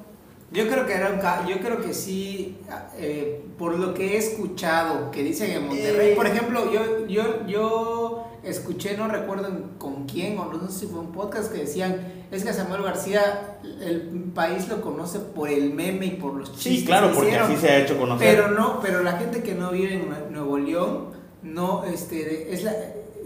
[0.52, 2.58] yo creo que era un yo creo que sí,
[2.98, 6.32] eh, por lo que he escuchado que dicen en Monterrey, por eh.
[6.32, 11.12] ejemplo, yo, yo, yo escuché, no recuerdo con quién, o no sé si fue un
[11.12, 16.12] podcast que decían, es que Samuel García, el país lo conoce por el meme y
[16.12, 16.80] por los chistes.
[16.80, 18.36] Sí, claro, porque así se ha hecho conocer.
[18.36, 21.08] Pero no, pero la gente que no vive en Nuevo León,
[21.42, 22.74] no, este, es la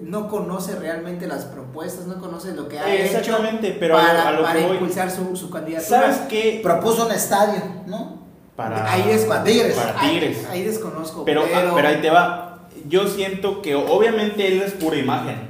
[0.03, 4.31] no conoce realmente las propuestas, no conoce lo que ha Exactamente, hecho pero para, a
[4.31, 6.01] lo para que impulsar su, su candidatura.
[6.01, 6.59] ¿Sabes qué?
[6.63, 8.19] Propuso un estadio, ¿no?
[8.55, 9.75] Para, ahí es, para Tigres.
[9.75, 10.45] Para Tigres.
[10.49, 11.23] Ahí, desconozco.
[11.23, 11.87] Pero, ah, pero...
[11.87, 12.67] ahí te va.
[12.87, 15.47] Yo siento que obviamente él es pura imagen.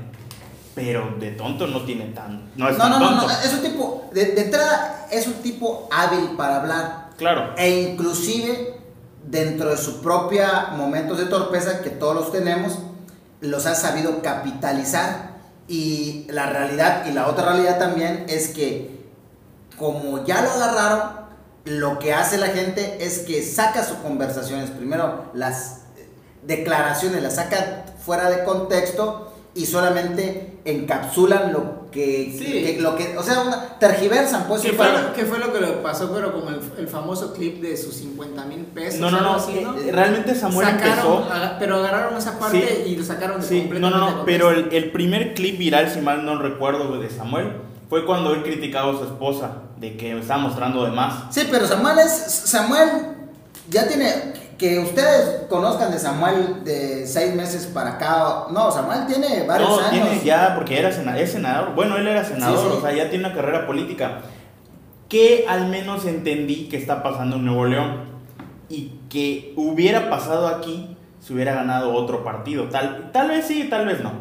[0.76, 2.52] Pero de tonto no tiene tan.
[2.56, 4.10] No es no, no, no, es un tipo.
[4.14, 7.10] De, de entrada, es un tipo hábil para hablar.
[7.18, 7.54] Claro.
[7.58, 8.78] E inclusive
[9.26, 12.80] dentro de su propia momentos de torpeza que todos los tenemos
[13.42, 15.30] los ha sabido capitalizar.
[15.68, 19.06] Y la realidad, y la otra realidad también, es que
[19.78, 21.20] como ya lo agarraron,
[21.66, 25.82] lo que hace la gente es que saca sus conversaciones, primero las
[26.44, 32.46] declaraciones, las saca fuera de contexto y solamente encapsulan lo que, Sí.
[32.46, 34.62] que- lo que o sea, una- tergiversan, pues.
[34.62, 37.62] ¿Qué fue, lo, qué fue lo que le pasó pero con el, el famoso clip
[37.62, 39.00] de sus 50 mil pesos?
[39.00, 39.34] No, no, no.
[39.36, 39.76] así, ¿no?
[39.78, 41.56] eh, Realmente Samuel Sacaron, empezó.
[41.60, 42.92] pero agarraron esa parte Sí.
[42.92, 44.26] y lo sacaron de Sí, no, completamente no, no.
[44.26, 47.54] Pero el, el primer clip viral, si mal no recuerdo, de Samuel,
[47.90, 51.34] fue cuando él criticaba a su esposa de que estaba mostrando de más.
[51.34, 52.12] Sí, pero Samuel es.
[52.12, 52.88] Samuel
[53.70, 54.48] ya tiene.
[54.60, 58.44] Que ustedes conozcan de Samuel de seis meses para acá.
[58.52, 60.10] No, Samuel tiene varios No, años.
[60.10, 61.74] tiene ya, porque era sena- es senador.
[61.76, 62.78] Bueno, él era senador, Sí, sí.
[62.78, 64.20] o sea, ya tiene una carrera política.
[65.08, 68.04] Que al menos entendí que está pasando en Nuevo León.
[68.68, 72.66] Y que hubiera pasado aquí si hubiera ganado otro partido.
[72.66, 74.12] Tal, tal vez sí, tal vez no.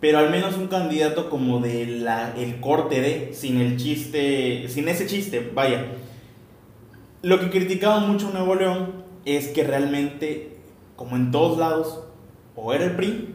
[0.00, 4.88] Pero al menos un candidato como de la, el corte de, sin el chiste, sin
[4.88, 5.86] ese chiste, vaya.
[7.22, 10.56] Lo que criticaba mucho Nuevo León es que realmente,
[10.96, 12.00] como en todos lados,
[12.56, 13.34] o era el PRI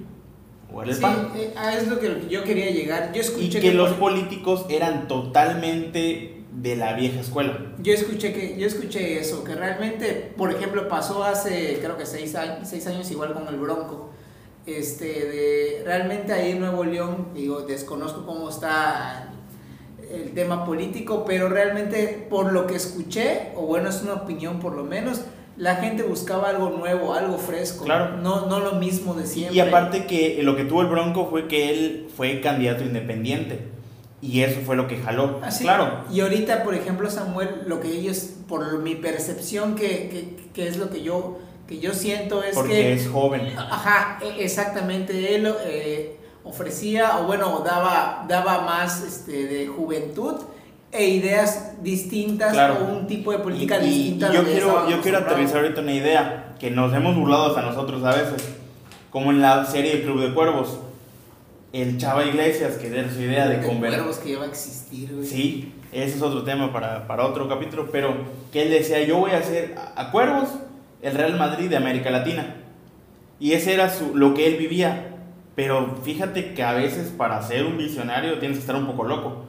[0.74, 1.32] o era el Sí, PAN.
[1.36, 3.12] eh, ah, es lo que yo quería llegar.
[3.12, 7.58] Yo Y escuché que los por- políticos eran totalmente de la vieja escuela.
[7.82, 12.34] Yo escuché que yo escuché eso, que realmente, por ejemplo, pasó hace creo que seis
[12.36, 14.10] años, seis años igual con el Bronco.
[14.66, 19.32] Este, de realmente ahí en Nuevo León, digo, desconozco cómo está
[20.12, 24.74] el tema político, pero realmente por lo que escuché, o bueno, es una opinión por
[24.76, 25.22] lo menos,
[25.58, 28.18] la gente buscaba algo nuevo, algo fresco, Claro.
[28.18, 29.56] no, no lo mismo de siempre.
[29.56, 33.68] Y aparte que lo que tuvo el Bronco fue que él fue candidato independiente.
[34.22, 35.40] Y eso fue lo que jaló.
[35.44, 36.04] Así, Claro.
[36.12, 40.78] Y ahorita, por ejemplo, Samuel, lo que ellos, por mi percepción, que, que, que es
[40.78, 41.38] lo que yo,
[41.68, 42.94] que yo siento, es Porque que...
[42.94, 43.54] es joven.
[43.58, 50.36] Ajá, e- exactamente, él eh, ofrecía, o bueno, daba, daba más este, de juventud
[50.92, 52.78] e ideas distintas Claro.
[52.86, 54.28] o un tipo de Y, política y- distinta.
[54.28, 57.62] y a yo quiero, yo quiero aterrizar ahorita una idea que nos hemos burlado hasta
[57.62, 58.48] nosotros a veces.
[59.10, 60.80] Como en la serie Club de Cuervos.
[61.74, 64.00] El Chava Iglesias, que era su idea de De convertir.
[64.00, 65.26] cuervos que iba a existir, güey.
[65.28, 68.14] Sí, ese es otro tema para, para otro capítulo, pero
[68.54, 70.48] que él decía, yo voy a hacer a, a Cuervos
[71.02, 72.56] el Real Madrid de América Latina.
[73.42, 75.12] Y ese era su, lo que él vivía.
[75.56, 79.44] Pero fíjate que a veces para ser un visionario tienes que estar un poco loco.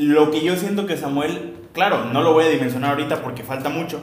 [0.00, 3.68] Lo que yo siento que Samuel, claro, no lo voy a dimensionar ahorita porque falta
[3.68, 4.00] mucho,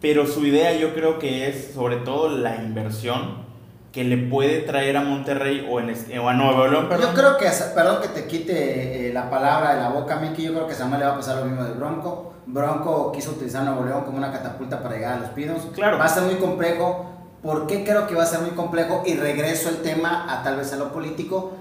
[0.00, 3.42] pero su idea yo creo que es sobre todo la inversión
[3.90, 7.08] que le puede traer a Monterrey o, en, este- o a Nuevo León, perdón.
[7.10, 10.52] Yo creo que, perdón que te quite eh, la palabra de la boca, Miki, yo
[10.52, 12.34] creo que Samuel le va a pasar lo mismo del Bronco.
[12.46, 15.62] Bronco quiso utilizar Nuevo León como una catapulta para llegar a los pinos.
[15.74, 15.98] Claro.
[15.98, 17.10] Va a ser muy complejo.
[17.42, 19.02] ¿Por qué creo que va a ser muy complejo?
[19.06, 21.52] Y regreso el tema a tal vez a lo político.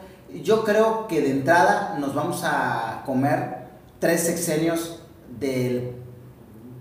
[0.43, 3.62] Yo creo que de entrada nos vamos a comer
[4.03, 4.99] tres sexenios
[5.39, 5.93] del,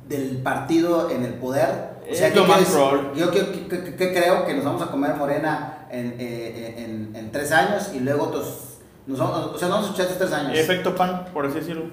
[0.09, 1.93] del partido en el poder.
[2.07, 3.11] Es ¿qué lo más probable.
[3.15, 7.31] Yo que, que- que- creo que nos vamos a comer Morena en, eh, en- en
[7.31, 8.79] tres años y luego otros.
[9.07, 10.59] Nos vamos, o sea, nos vamos a estos tres años.
[10.59, 11.85] Efecto pan, por así decirlo.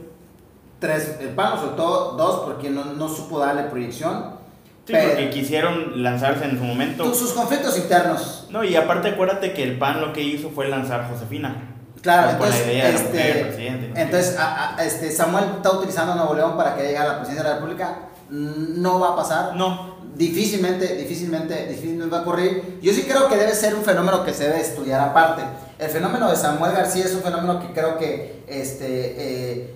[0.80, 4.38] Tres, el PAN nos soltó dos porque no, no supo darle proyección.
[4.86, 7.14] Sí, Pero- porque quisieron lanzarse en su momento.
[7.14, 8.48] Sus conflictos internos.
[8.50, 11.76] No, y aparte acuérdate que el PAN lo que hizo fue lanzar Josefina.
[12.02, 13.10] Claro, la entonces, idea de este,
[13.46, 16.98] presidente, no sé entonces a- a- este, Samuel está utilizando Nuevo León para que llegue
[16.98, 17.96] a la presidencia de la República.
[18.30, 19.56] Mm, No va a pasar.
[19.56, 22.80] No, Difícilmente, difícilmente, difícilmente va a ocurrir.
[22.82, 25.44] Yo sí creo que debe ser un fenómeno que se debe estudiar aparte.
[25.78, 29.76] El fenómeno de Samuel García es un fenómeno que creo que este, eh,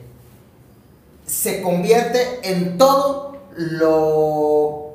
[1.26, 4.94] se convierte en todo lo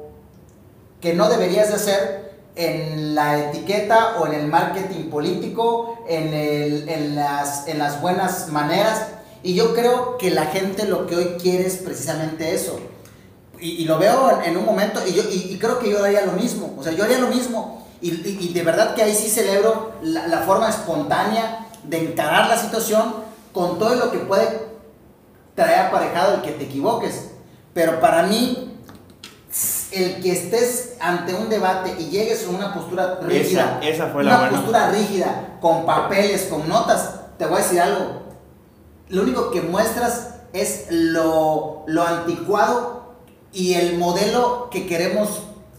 [1.00, 2.27] que no deberías de hacer
[2.58, 8.48] en la etiqueta o en el marketing político, en, el- en las, en las buenas
[8.48, 9.06] maneras.
[9.44, 12.80] Y yo creo que la gente lo que hoy quiere es precisamente eso.
[13.60, 16.04] Y, y lo veo en, en un momento, y, yo, y, y creo que yo
[16.04, 17.86] haría lo mismo, o sea, yo haría lo mismo.
[18.00, 22.56] Y, y- de verdad que ahí sí celebro la, la forma espontánea de encarar la
[22.58, 23.14] situación
[23.52, 24.66] con todo lo que puede
[25.54, 27.30] traer aparejado el que te equivoques.
[27.74, 28.67] Pero para mí,
[29.92, 34.30] el que estés ante un debate y llegues a una postura rígida, esa fue la
[34.30, 34.56] una buena.
[34.58, 38.22] postura rígida, con papeles, con notas, te voy a decir algo.
[39.08, 43.14] Lo único que muestras es lo, lo anticuado
[43.52, 45.28] y el modelo que queremos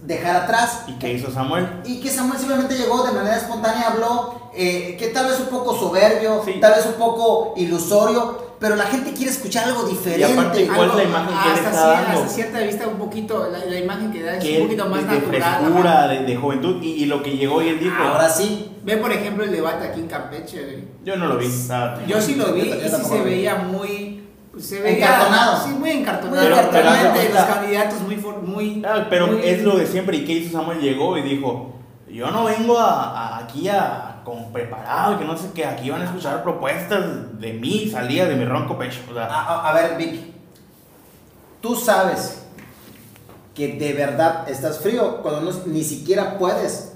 [0.02, 0.84] dejar atrás.
[0.88, 1.68] ¿y qué hizo Samuel?
[1.86, 5.76] Y que Samuel simplemente llegó de manera espontánea, habló, eh, que tal vez un poco
[5.78, 6.60] soberbio, Sí.
[6.60, 10.26] tal vez un poco ilusorio, pero la gente quiere escuchar algo diferente.
[10.26, 12.20] aparte, ¿cuál es la Algo- imagen que él hasta está cier- dando?
[12.22, 15.02] Hasta cierta vista, un poquito, la, la imagen que da es Que un poquito más
[15.02, 15.60] de, de natural.
[15.62, 18.98] frescura, de, de juventud, y, y lo que llegó y él dijo, Ahora sí, Ve,
[18.98, 20.64] por ejemplo, el debate aquí en Campeche.
[20.64, 20.84] güey.
[21.04, 21.46] yo no lo vi.
[21.48, 24.24] estaba- Yo sí lo vi y sí se veía muy.
[24.58, 25.64] Se veía, Encartonado.
[25.64, 26.42] Sí, muy encartonado.
[26.42, 27.14] Muy encartonado.
[27.14, 28.16] Pero- los pero- candidatos muy.
[28.46, 30.18] muy Ah, pero muy- es lo de siempre.
[30.18, 30.80] ¿Y qué hizo Samuel?
[30.80, 31.76] Llegó y dijo,
[32.10, 33.04] yo no vengo a,
[33.36, 37.54] a- aquí a como preparado que no sé qué, aquí iban a escuchar propuestas de
[37.54, 39.00] mí, salía de mi ronco pecho.
[39.10, 40.22] O sea, A, ver, Vic,
[41.62, 42.44] tú sabes
[43.56, 46.94] que de verdad estás frío cuando no- ni siquiera puedes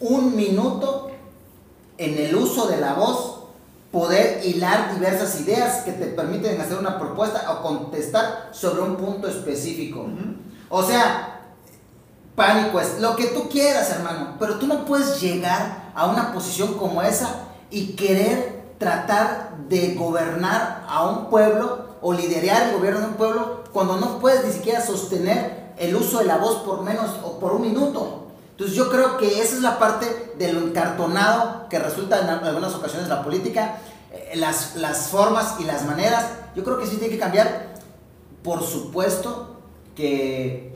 [0.00, 1.10] un minuto
[1.98, 3.40] en el uso de la voz
[3.90, 9.26] poder hilar diversas ideas que te permiten hacer una propuesta o contestar sobre un punto
[9.26, 10.06] específico.
[10.68, 11.39] O sea,
[12.34, 16.74] pánico es lo que tú quieras, hermano, pero tú no puedes llegar a una posición
[16.74, 23.06] como esa y querer tratar de gobernar a un pueblo o liderar el gobierno de
[23.06, 27.10] un pueblo cuando no puedes ni siquiera sostener el uso de la voz por menos
[27.22, 28.26] o por un minuto.
[28.52, 32.74] Entonces yo creo que esa es la parte de lo encartonado que resulta en algunas
[32.74, 33.78] ocasiones la política,
[34.12, 36.26] eh, las, las formas y las maneras.
[36.54, 37.74] Yo creo que sí tiene que cambiar.
[38.42, 39.56] Por supuesto
[39.94, 40.69] que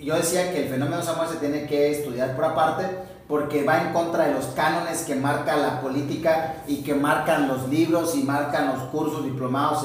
[0.00, 2.84] yo decía que el fenómeno Samuel se tiene que estudiar por aparte
[3.28, 7.68] porque va en contra de los cánones que marca la política y que marcan los
[7.68, 9.84] libros y marcan los cursos, diplomados,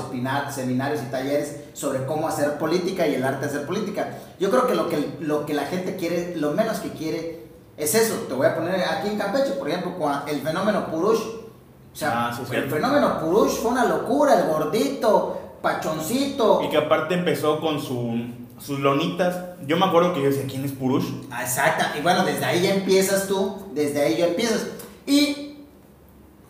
[0.54, 4.10] seminarios y talleres sobre cómo hacer política y el arte de hacer política.
[4.40, 7.48] Yo creo que lo que, lo que la gente quiere, lo menos que quiere
[7.78, 8.14] es eso.
[8.28, 11.20] Te voy a poner aquí en Campeche, por ejemplo, con el fenómeno Purush.
[11.22, 12.76] O sea, Ah, sí, el cierto.
[12.76, 16.62] fenómeno Purush fue una locura, el gordito, pachoncito.
[16.64, 18.14] y que aparte empezó con su,
[18.62, 19.36] sus lonitas.
[19.66, 21.06] Yo me acuerdo que yo decía, ¿quién es Purush?
[21.32, 24.68] Ah, Exacto, y bueno, desde ahí ya empiezas tú, desde ahí ya empiezas.
[25.06, 25.58] Y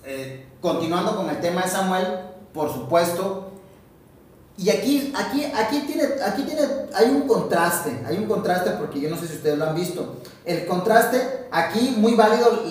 [0.05, 2.05] eh, continuando con el tema de Samuel,
[2.53, 3.47] por supuesto,
[4.57, 6.62] y aquí, aquí, aquí, tiene, aquí tiene,
[6.93, 10.18] hay un contraste, hay un contraste porque yo no sé si ustedes lo han visto.
[10.45, 12.62] El contraste aquí muy válido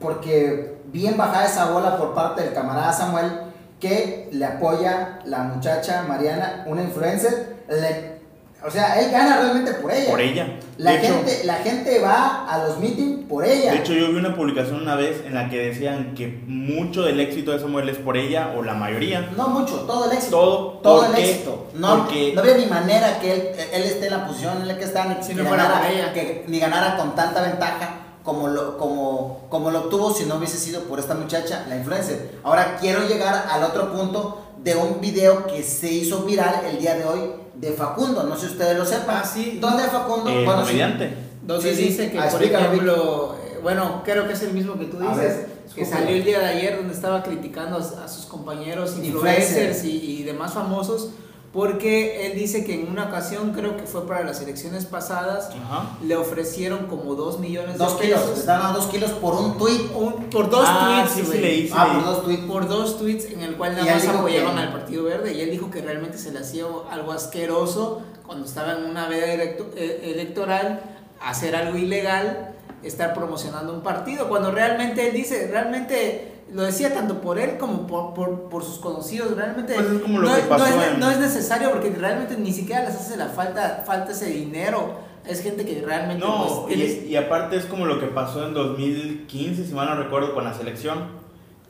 [0.00, 3.30] porque bien bajada esa bola por parte del camarada Samuel
[3.78, 7.56] que le apoya la muchacha Mariana, una influencer.
[7.68, 8.19] le-
[8.66, 10.10] o sea, él gana realmente por ella.
[10.10, 10.46] Por ella.
[10.76, 13.72] La de, hecho, gente, la gente va a los meetings por ella.
[13.72, 17.20] de hecho, yo vi una publicación una vez en la que decían que mucho del
[17.20, 19.30] éxito de Samuel es por ella, o la mayoría.
[19.36, 20.36] no mucho, todo el éxito.
[20.36, 21.68] Todo, todo el éxito.
[21.74, 24.76] No, porque- no había ni manera que él, él esté en la posición en la
[24.78, 26.12] que está, ni, Si que no ganara, por ella.
[26.12, 30.58] que- ni ganara con tanta ventaja como lo, como, como lo obtuvo si no hubiese
[30.58, 32.38] sido por esta muchacha, la influencer.
[32.42, 36.94] Ahora quiero llegar al otro punto de un video que se hizo viral el día
[36.96, 37.20] de hoy
[37.60, 38.24] de Facundo.
[38.24, 39.20] No sé si ustedes lo sepan.
[39.22, 39.58] Ah, sí.
[39.60, 40.30] ¿Dónde Facundo?
[40.30, 40.66] El Bueno, sí.
[40.68, 41.14] comediante.
[41.46, 41.88] Donde Sí, sí.
[41.88, 45.16] dice que, Ah, por ejemplo, eh, bueno, creo que es el mismo que tú dices,
[45.18, 49.84] ver, que salió el día de ayer donde estaba criticando a, a sus compañeros Influencers.
[49.84, 51.10] influencers y, y demás famosos,
[51.52, 55.96] porque él dice que en una ocasión, creo que fue para las elecciones pasadas, Ajá.
[56.02, 58.20] le ofrecieron como 2 millones Dos de kilos.
[58.20, 58.38] pesos.
[58.38, 59.90] Están dando dos kilos por un tweet.
[59.96, 61.96] Un- por dos Ah, tweets, sí, sí, leí, sí, Ah, leí.
[61.96, 62.42] por dos tweets.
[62.44, 65.40] por dos tweets en el cual nada más dijo apoyaban que- al Partido Verde y
[65.40, 69.70] él dijo que realmente se le hacía algo asqueroso cuando estaba en una veda electo-
[69.76, 70.80] eh, electoral
[71.20, 77.20] hacer algo ilegal, estar promocionando un partido, cuando realmente él dice, realmente lo decía tanto
[77.20, 80.42] por él como por, por, por sus conocidos, realmente Pues es como lo no, que
[80.42, 83.82] pasó no es, en- no es necesario porque realmente ni siquiera les hace la falta,
[83.86, 84.94] falta ese dinero,
[85.26, 88.54] es gente que realmente No, pues, y, y aparte es como lo que pasó en
[88.54, 91.20] 2015, si mal no recuerdo, con la selección,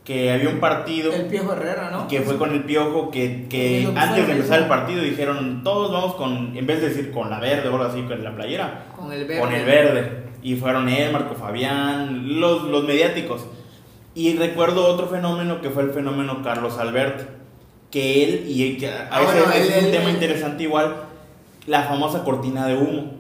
[0.05, 2.09] que había un partido el Piojo Herrera, ¿no?
[2.09, 6.15] que fue con el piojo que, que antes de empezar el partido dijeron todos vamos
[6.15, 9.13] con, en vez de decir con la verde o algo así, con la playera, con
[9.13, 9.41] el verde.
[9.41, 10.23] con el verde.
[10.43, 13.45] Y fueron él, Marco Fabián, los, los mediáticos.
[14.21, 17.25] Y recuerdo otro fenómeno que fue el fenómeno Carlos Alberto,
[17.91, 20.63] que él, y que a Ah, veces bueno, es él- un él- tema él- interesante
[20.65, 20.97] igual,
[21.67, 23.13] la famosa cortina de humo,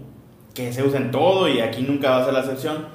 [0.53, 2.87] que se usa en todo y aquí nunca va a ser la excepción,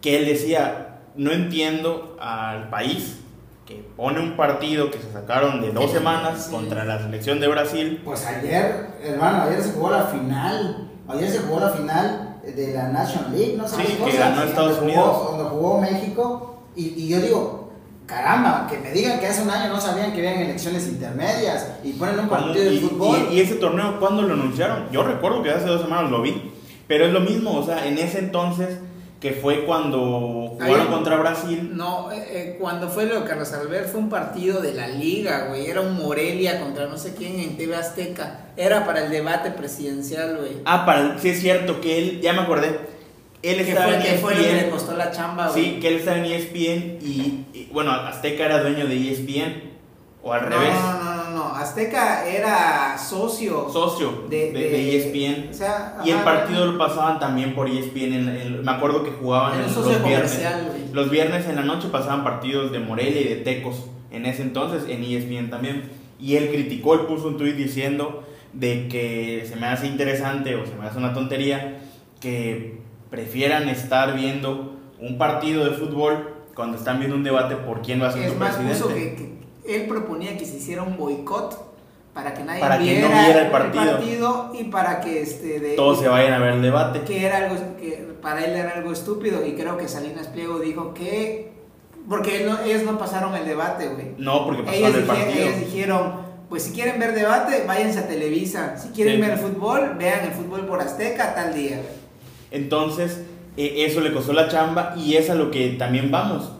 [0.00, 3.20] que él decía, no entiendo al país
[3.66, 6.50] que pone un partido que se sacaron de dos semanas sí.
[6.50, 10.88] contra la selección de Brasil, Pues ayer, hermano, ayer se jugó la final.
[11.08, 13.68] Ayer se jugó la final de la National League, ¿no?
[13.68, 15.30] ¿Sabes Sí, que ganó Estados donde jugó- Unidos.
[15.36, 16.50] donde jugó México.
[16.76, 17.72] Y, y yo digo,
[18.06, 21.92] caramba, que me digan que hace un año no sabían que habían elecciones intermedias y
[21.92, 23.28] ponen un partido de fútbol.
[23.30, 24.90] y- y ese torneo, ¿cuándo lo anunciaron?
[24.92, 26.50] Yo recuerdo que hace dos semanas lo vi.
[26.86, 28.78] Pero es lo mismo, o sea, en ese entonces,
[29.20, 31.70] que fue cuando jugaron Ahí- contra Brasil.
[31.74, 35.46] No, eh, eh, cuando fue lo de Carlos Albert fue un partido de la liga,
[35.48, 35.66] güey.
[35.66, 38.48] Era un Morelia contra no sé quién en TV Azteca.
[38.54, 40.58] Era para el debate presidencial, güey.
[40.66, 42.78] Ah, para, sí es cierto que él, ya me acordé.
[43.44, 44.70] Él estaba fue, en E que fue lo que le ESPN.
[44.70, 45.64] costó la chamba, güey.
[45.64, 49.10] Sí, que él estaba en E ESPN y, y, bueno, Azteca era dueño de E
[49.12, 49.74] ESPN.
[50.26, 51.54] O al no, revés, No, no, no, no.
[51.54, 53.68] Azteca era socio.
[53.70, 55.50] socio de, de, de ESPN.
[55.50, 58.14] O sea, Y el partido lo pasaban también por E ESPN.
[58.14, 60.40] en- en- me acuerdo que jugaban en los viernes.
[60.92, 63.84] Los viernes en la noche pasaban partidos de Morelia y de Tecos.
[64.10, 65.90] En ese entonces en E ESPN también.
[66.18, 68.22] Y él criticó, él puso un tuit diciendo
[68.54, 71.80] de que se me hace interesante o se me hace una tontería
[72.20, 72.78] que
[73.10, 78.08] prefieran estar viendo un partido de fútbol cuando están viendo un debate por quién va
[78.08, 79.16] a ser Es su más, presidente.
[79.16, 81.72] que, que él proponía que se hiciera un boicot
[82.12, 83.84] para que nadie Para que viera, no viera el partido.
[83.96, 87.00] partido y para que este de, Todos se vayan a ver el debate.
[87.02, 90.94] que era algo que para él era algo estúpido y creo que Salinas Pliego dijo
[90.94, 91.52] que
[92.08, 94.08] porque él no- ellos no pasaron el debate, güey.
[94.18, 95.44] No, porque pasó Ellos, el dije- partido.
[95.48, 96.12] ellos dijeron,
[96.50, 98.76] pues si quieren ver debate, váyanse a Televisa.
[98.78, 99.20] Si quieren Sí.
[99.22, 101.80] ver el fútbol, vean el fútbol por Azteca tal día.
[102.54, 103.26] Entonces,
[103.56, 106.52] eh, eso le costó la chamba y es a lo que también vamos.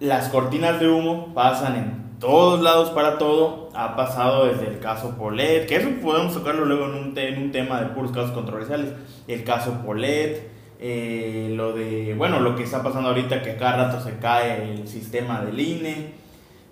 [0.00, 3.70] Las cortinas de humo pasan en todos lados para todo.
[3.74, 7.52] Ha pasado desde el caso Polet, que eso podemos tocarlo luego en un, en un
[7.52, 8.92] tema de puros casos controversiales.
[9.26, 14.04] El caso Polet, eh, lo de, bueno, lo que está pasando ahorita, que cada rato
[14.04, 16.12] se cae el sistema del INE,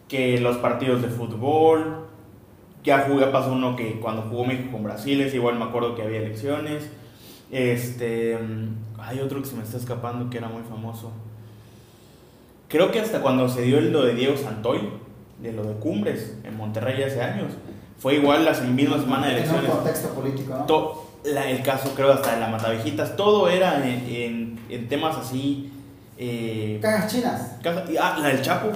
[0.08, 2.06] que los partidos de fútbol,
[2.84, 6.02] ya jugué, pasó uno que cuando jugó México con Brasil, es igual me acuerdo que
[6.02, 6.90] había elecciones.
[7.50, 8.38] Este,
[8.98, 11.12] hay otro que se me está escapando que era muy famoso.
[12.68, 14.80] Creo que hasta cuando se dio el lo de Diego Santoy,
[15.40, 17.52] de lo de Cumbres, en Monterrey hace años,
[17.98, 19.70] fue igual la misma semana de En un elecciones.
[19.70, 20.64] contexto político, ¿no?
[20.64, 25.16] To- la- el caso creo hasta de la Matavejitas, todo era en, en- en temas
[25.16, 25.72] así...
[26.18, 27.56] Eh, Cajas chinas.
[27.62, 28.68] caja- ah, la del Chapo.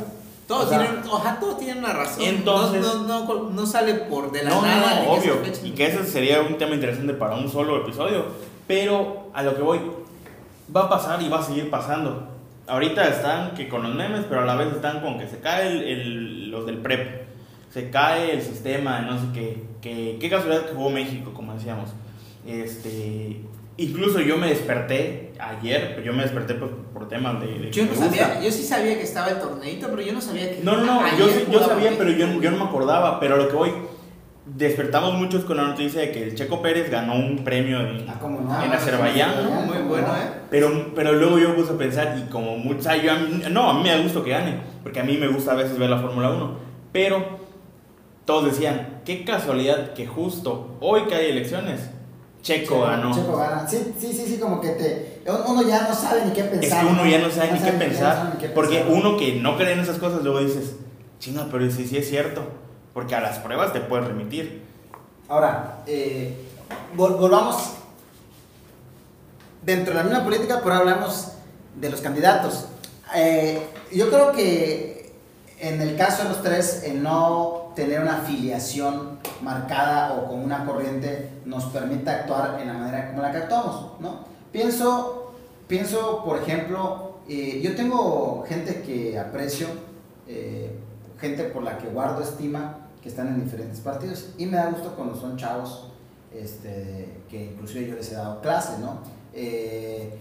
[0.47, 2.23] Todos, O sea, tienen, ojalá todos tienen una razón.
[2.25, 5.05] entonces- no, no, no, no sale por de la nada.
[5.09, 5.37] obvio.
[5.65, 8.27] Y que ese sería un tema interesante para un solo episodio.
[8.71, 9.81] Pero a lo que voy,
[10.75, 12.29] va a pasar y va a seguir pasando.
[12.69, 15.67] Ahorita están que con los memes, pero a la vez están con que se cae
[15.67, 17.23] el, el- los del PREP.
[17.73, 19.63] Se cae el sistema, no sé qué.
[19.83, 21.91] Que, qué casualidad que jugó México, como decíamos.
[22.47, 23.41] Este,
[23.77, 27.87] incluso yo me desperté ayer, pero yo me desperté por, por temas de, de Yo
[27.87, 30.61] no sabía, yo sí sabía que estaba el torneito, pero yo no sabía que.
[30.63, 33.19] No, no, no, yo, yo sabía, pero yo, yo no me acordaba.
[33.19, 33.73] Pero a lo que voy,
[34.57, 38.17] despertamos muchos con la noticia de que el Checo Pérez ganó un premio en, Ah,
[38.21, 38.63] ¿cómo no?
[38.65, 39.33] en Azerbaiyán.
[39.49, 39.65] güey.
[39.81, 40.29] Muy bueno, ¿eh?
[40.51, 43.71] Pero, pero luego yo me puse a pensar, y como muchos, yo, a mí- no,
[43.71, 45.89] a mí me da gusto que gane, porque a mí me gusta a veces ver
[45.91, 46.51] la Fórmula 1.
[46.93, 47.25] Pero
[48.25, 51.91] todos decían, qué casualidad que justo hoy que hay elecciones,
[52.43, 53.15] Checo ganó.
[53.15, 53.69] Checo gana.
[53.69, 55.21] Sí, sí, sí, sí, como que te.
[55.47, 56.65] Uno ya no sabe ni qué pensar.
[56.83, 58.17] Es que uno ya no sabe ni qué ya no pensar.
[58.17, 58.93] sabe ni qué Porque pensar.
[58.95, 60.77] uno que no cree en esas cosas, luego dices,
[61.19, 62.43] chinga, pero sí, sí es cierto.
[62.95, 64.65] Porque a las pruebas te puedes remitir.
[65.29, 66.35] Ahora, eh,
[66.97, 67.75] vol- volvamos
[69.63, 71.33] dentro de la misma política, pero hablamos
[71.77, 72.67] de los candidatos.
[73.15, 75.13] Eh, yo creo que
[75.59, 80.65] en el caso de los tres, el no tener una afiliación marcada o con una
[80.65, 84.25] corriente nos permite actuar en la manera como la que actuamos, ¿no?
[84.51, 85.33] Pienso,
[85.69, 89.69] pienso por ejemplo, eh, yo tengo gente que aprecio,
[91.21, 94.95] gente por la que guardo estima, que están en diferentes partidos, y me da gusto
[94.95, 95.89] cuando son chavos,
[96.35, 98.99] este, que inclusive yo les he dado clases, ¿no?
[99.33, 100.19] Eh,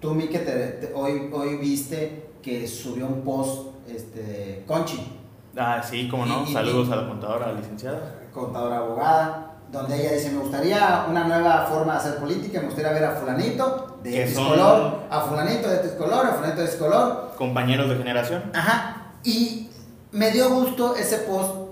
[0.00, 0.52] tú, Mike, te,
[0.86, 5.12] te- hoy, hoy viste que subió un post este, Conchi,
[5.58, 6.44] Ah, sí, cómo no.
[6.46, 8.14] Y- y- Saludos a la contadora, licenciada.
[8.34, 12.92] contadora abogada, donde ella dice, me gustaría una nueva forma de hacer política, me gustaría
[12.92, 16.76] ver a fulanito de X color, a fulanito de X color, a fulanito de X
[16.76, 18.42] color, Compañeros de generación.
[18.54, 19.65] Ajá, y
[20.12, 21.70] me dio gusto ese post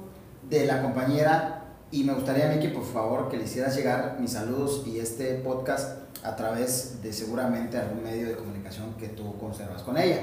[0.48, 4.82] de la compañera y me gustaría, Miki, por favor, que le hicieras llegar mis saludos
[4.86, 9.96] y este podcast a través de seguramente algún medio de comunicación que tú conservas con
[9.96, 10.20] ella.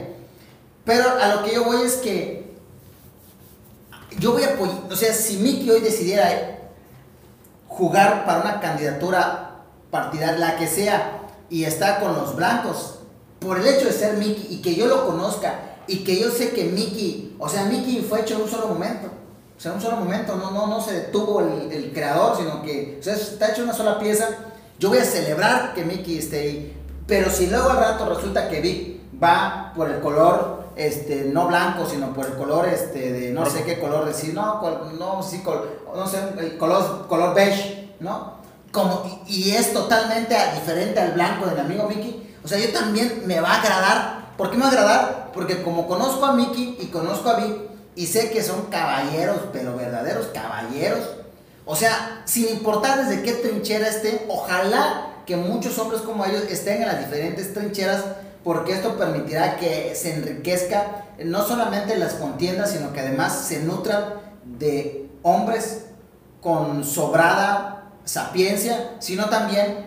[0.83, 2.51] Pero a lo que yo voy es que
[4.19, 6.59] yo voy a apoyar, o sea, si Miki hoy decidiera
[7.67, 12.99] jugar para una candidatura partidaria, la que sea, y está con los blancos,
[13.39, 16.51] por el hecho de ser Miki y que yo lo conozca y que yo sé
[16.51, 19.07] que Miki, o sea, Miki fue hecho en un solo momento,
[19.57, 22.61] o sea, en un solo momento, no, no, no se detuvo el, el creador, sino
[22.61, 24.27] que o sea, está hecho una sola pieza,
[24.79, 26.77] yo voy a celebrar que Miki esté ahí,
[27.07, 31.85] pero si luego al rato resulta que Vic va por el color, este, no blanco,
[31.87, 34.61] sino por el color, este, de no sé qué color decir, no,
[34.97, 38.39] no, sí, col- no sé, el color, color beige, ¿no?
[38.71, 42.35] Como, y, es totalmente diferente al blanco del amigo Mickey.
[42.43, 44.20] O sea, yo también me va a agradar.
[44.37, 45.31] ¿Por qué me va a agradar?
[45.33, 47.55] Porque como conozco a Mickey y conozco a Vic
[47.95, 51.07] y sé que son caballeros, pero verdaderos caballeros.
[51.65, 56.81] O sea, sin importar desde qué trinchera estén, ojalá que muchos hombres como ellos estén
[56.81, 58.03] en las diferentes trincheras
[58.43, 64.15] porque esto permitirá que se enriquezca no solamente las contiendas, sino que además se nutran
[64.43, 65.85] de hombres
[66.41, 69.85] con sobrada sapiencia, sino también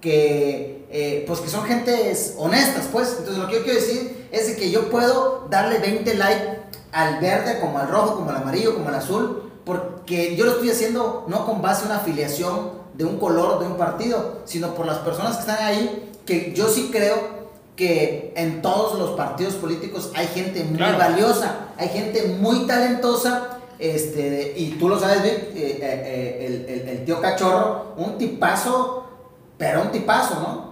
[0.00, 3.16] que, eh, pues que son gentes honestas, pues.
[3.18, 6.58] Entonces lo que yo quiero decir es de que yo puedo darle 20 likes
[6.92, 10.70] al verde, como al rojo, como al amarillo, como al azul, porque yo lo estoy
[10.70, 14.86] haciendo no con base en una afiliación de un color, de un partido, sino por
[14.86, 17.36] las personas que están ahí, que yo sí creo
[17.76, 20.96] que en todos los partidos políticos hay gente muy Claro.
[20.96, 26.80] valiosa, hay gente muy talentosa, este, y tú lo sabes, Vic, eh, eh, eh, el,
[26.80, 29.04] el- el tío Cachorro, un tipazo,
[29.58, 30.65] pero un tipazo, ¿no?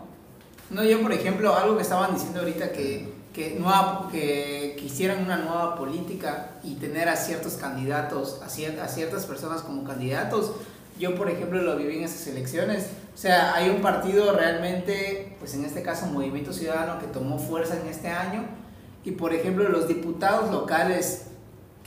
[0.71, 5.37] No, yo por ejemplo, algo que estaban diciendo ahorita que, que, nueva, que quisieran una
[5.37, 10.53] nueva política y tener a ciertos candidatos, a, cier- a ciertas personas como candidatos,
[10.99, 12.87] yo por ejemplo lo viví en esas elecciones.
[13.15, 17.77] O sea, hay un partido realmente, pues en este caso Movimiento Ciudadano, que tomó fuerza
[17.81, 18.45] en este año
[19.05, 21.27] y por ejemplo los diputados locales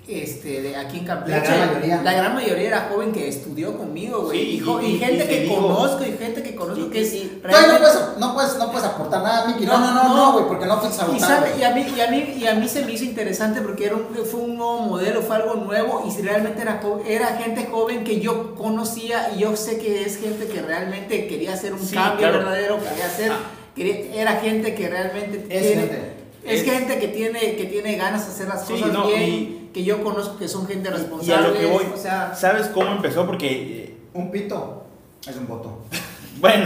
[0.08, 2.02] este, de aquí en Campeche, La gran mayoría.
[2.02, 5.24] la gran mayoría era joven que estudió conmigo, güey, Sí, y, y- y y- gente
[5.26, 8.18] y que digo- conozco y gente que conozco y- que es ahí no realmente- puedes,
[8.18, 9.66] no, puedes, no puedes aportar nada, Miki.
[9.66, 12.00] No, no, no, no, güey, porque no fuiste a y, sabe- y a mí, y,
[12.00, 14.80] a mí, y a mí se me hizo interesante porque era un- fue un nuevo
[14.80, 19.40] modelo, fue algo nuevo y si realmente era, era gente joven que yo conocía y
[19.40, 22.38] yo sé que es gente que realmente quería hacer un Sí, cambio claro.
[22.40, 23.40] verdadero, quería hacer, Ah.
[23.76, 26.14] quería- era gente que realmente Es tiene, gente.
[26.46, 29.22] es Es- gente que tiene, que tiene ganas de hacer las Sí, cosas no, bien,
[29.24, 32.34] y- que yo conozco que son gente Y responsable, a lo que voy, o sea,
[32.34, 33.28] ¿sabes cómo empezó?
[33.28, 34.88] Porque, eh, Un pito
[35.28, 35.84] es un voto.
[36.42, 36.66] bueno,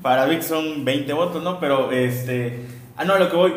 [0.00, 1.60] para Vic son 20 votos, ¿no?
[1.60, 2.60] Pero, este,
[2.96, 3.52] ah, no, a lo que voy,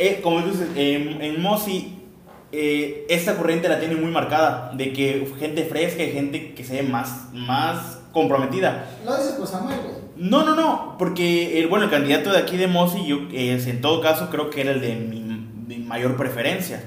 [0.00, 2.02] eh, como tú dices, en, en Mosi,
[2.50, 6.82] eh, esta corriente la tiene muy marcada, de que gente fresca y gente que se
[6.82, 8.84] ve más, más comprometida.
[9.04, 9.78] Lo dices por Samuel.
[10.16, 13.80] No, no, no, porque el, bueno, el candidato de aquí de Mosi, yo eh, en
[13.80, 16.82] todo caso creo que era el de mi, de mayor preferencia.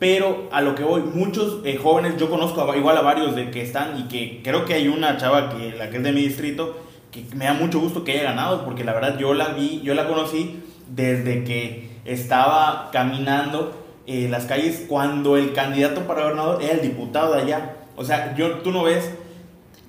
[0.00, 3.50] Pero a lo que voy, muchos eh, jóvenes, yo conozco a- igual a varios de
[3.52, 6.22] que están y que creo que hay una chava que la que es de mi
[6.22, 6.76] distrito
[7.12, 9.94] que me da mucho gusto que haya ganado porque la verdad yo la vi, yo
[9.94, 13.72] la conocí desde que estaba caminando
[14.06, 17.76] eh, las calles cuando el candidato para gobernador era el diputado de allá.
[17.96, 19.10] O sea, yo, tú no ves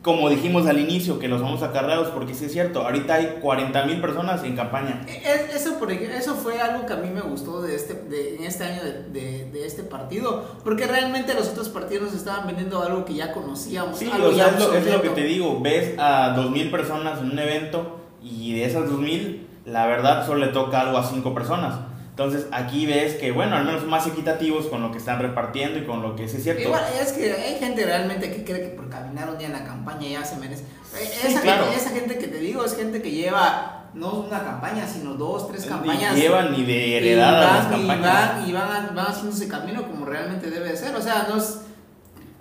[0.02, 3.86] como dijimos al inicio, que los vamos acarreados, porque sí es cierto, ahorita hay 40
[3.86, 5.06] mil personas en campaña.
[5.08, 8.38] Es- Eso, por ej- eso fue algo que a mí me gustó de este, de,
[8.38, 12.48] en este año de, de- de este partido, porque realmente los otros partidos nos estaban
[12.48, 14.00] vendiendo algo que ya conocíamos.
[14.00, 16.50] Sí, algo o sea, ya es lo, es lo que te digo, ves a 2
[16.50, 20.82] mil personas en un evento y de esas 2 mil, la verdad solo le toca
[20.82, 21.76] algo a 5 personas.
[22.24, 25.86] Entonces aquí ves que, bueno, al menos más equitativos con lo que están repartiendo y
[25.86, 26.62] con lo que sí es cierto.
[26.64, 29.64] Igual, es que hay gente realmente que cree que por caminar un día en la
[29.64, 30.64] campaña ya se merece.
[30.64, 31.64] Eh, Sí, esa, claro.
[31.66, 35.48] gente, esa gente que te digo es gente que lleva no una campaña, sino dos,
[35.50, 36.16] tres campañas.
[36.16, 38.36] Ni llevan ni de y heredada las van, y campañas.
[38.36, 40.96] van, y van, van haciendo ese camino como realmente debe de ser.
[40.96, 41.60] O sea, no es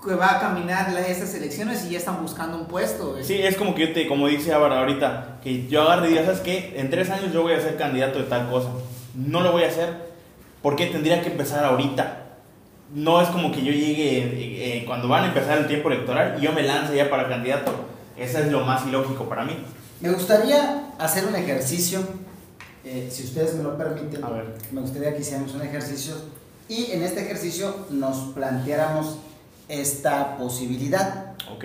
[0.04, 3.12] que va a caminar estas elecciones y ya están buscando un puesto.
[3.12, 3.24] güey.
[3.24, 6.24] Sí, es como que yo te, como dice Álvaro ahorita, que yo agarre y diga,
[6.24, 6.72] ¿sabes qué?
[6.76, 8.70] En tres años yo voy a ser candidato de tal cosa.
[9.14, 10.10] No lo voy a hacer.
[10.62, 12.26] ¿Por qué tendría que empezar ahorita?
[12.94, 16.36] No es como que yo llegue eh, eh, cuando van a empezar el tiempo electoral
[16.38, 17.72] y yo me lance ya para candidato.
[18.16, 19.56] Eso es lo más ilógico para mí.
[20.00, 22.00] Me gustaría hacer un ejercicio,
[22.84, 24.22] eh, si ustedes me lo permiten.
[24.24, 24.54] A ver.
[24.72, 26.14] Me gustaría que hiciéramos un ejercicio
[26.68, 29.18] y en este ejercicio nos planteáramos
[29.68, 31.34] esta posibilidad.
[31.52, 31.64] ¿Ok?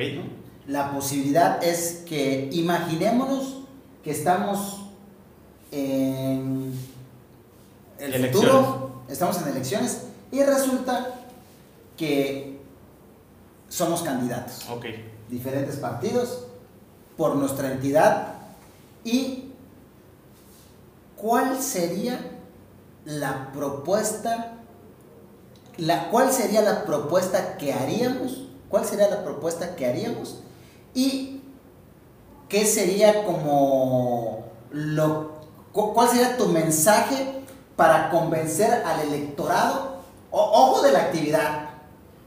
[0.68, 3.62] La posibilidad es que imaginémonos
[4.04, 4.86] que estamos
[5.72, 6.74] en
[8.00, 8.36] el Elecciones.
[8.52, 11.08] futuro, estamos en elecciones y resulta
[11.98, 12.60] que
[13.70, 14.86] somos candidatos Ok.
[15.30, 16.46] diferentes partidos
[17.18, 18.34] por nuestra entidad
[19.04, 19.52] y
[21.16, 22.20] cuál sería
[23.06, 24.52] la propuesta
[25.78, 30.40] la cuál sería la propuesta que haríamos cuál sería la propuesta que haríamos
[30.94, 31.42] y
[32.50, 35.34] qué sería como lo
[35.72, 37.42] cu- cuál sería tu mensaje
[37.76, 39.96] para convencer al electorado
[40.32, 41.70] O- ojo de la actividad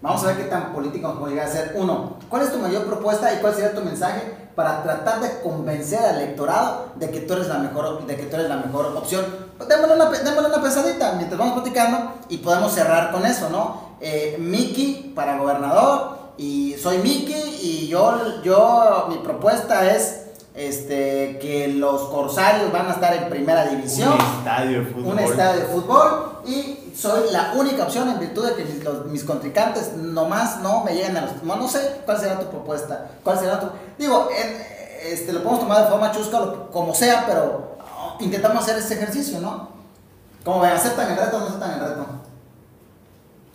[0.00, 1.72] Vamos a ver qué tan político nos llegar a ser.
[1.74, 5.98] Uno, ¿cuál es tu mayor propuesta y cuál sería tu mensaje para tratar de convencer
[5.98, 9.24] al electorado de que tú eres la mejor, de que tú eres la mejor opción?
[9.56, 13.88] Pues démosle una, démosle una pensadita mientras vamos platicando y podemos cerrar con eso, ¿no?
[14.00, 14.36] Eh,
[15.16, 20.27] para gobernador y soy Miki y yo, yo mi propuesta es
[20.58, 25.12] este, que los corsarios van a estar en primera división Un estadio de fútbol.
[25.12, 29.06] un estadio de fútbol y soy la única opción en virtud de que mis, los-
[29.06, 31.42] mis contrincantes nomás no me llegan a los...
[31.44, 33.68] No, no sé cuál será tu propuesta, cuál será tu...
[33.98, 34.66] Digo, en-
[35.12, 37.76] este, lo podemos tomar de forma chusca, lo- como sea, pero
[38.18, 39.68] intentamos hacer este ejercicio, ¿no?
[40.44, 42.06] Como ven, ¿aceptan el reto o no aceptan el reto?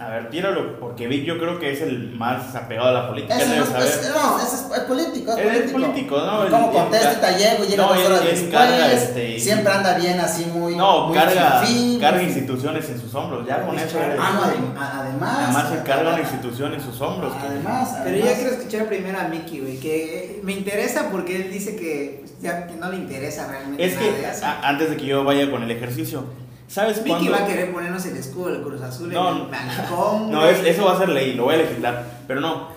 [0.05, 3.35] A ver, tíralo, porque Vic yo creo que es el más apegado a la política.
[3.35, 3.87] No, es, saber.
[3.87, 5.71] es- no, ese es, es político, es político.
[5.79, 6.49] político, ¿no?
[6.49, 8.51] Como Él- contesta tallego, llega no, dos él- horas después.
[8.51, 10.75] carga, este, siempre anda bien así muy.
[10.75, 11.63] No, muy carga,
[12.01, 13.97] carga muy- instituciones en sus hombros, ya con eso.
[14.19, 15.37] Ah, no, además.
[15.43, 17.33] Además se carga una institución en sus hombros.
[17.33, 18.39] que- Además, Pero yo además.
[18.41, 22.75] quiero escuchar primero a Mickey, güey, que me interesa porque él dice que, ya, que
[22.75, 24.45] no le interesa realmente Es nada que de eso.
[24.45, 26.25] a- antes de que yo vaya con el ejercicio,
[26.67, 27.31] ¿sabes cuándo?
[27.31, 30.31] va a querer ponernos el escudo del Cruz Azul No, en el balcón.
[30.31, 32.05] No, es- eso va a ser ley, lo voy a legislar.
[32.27, 32.67] Pero no.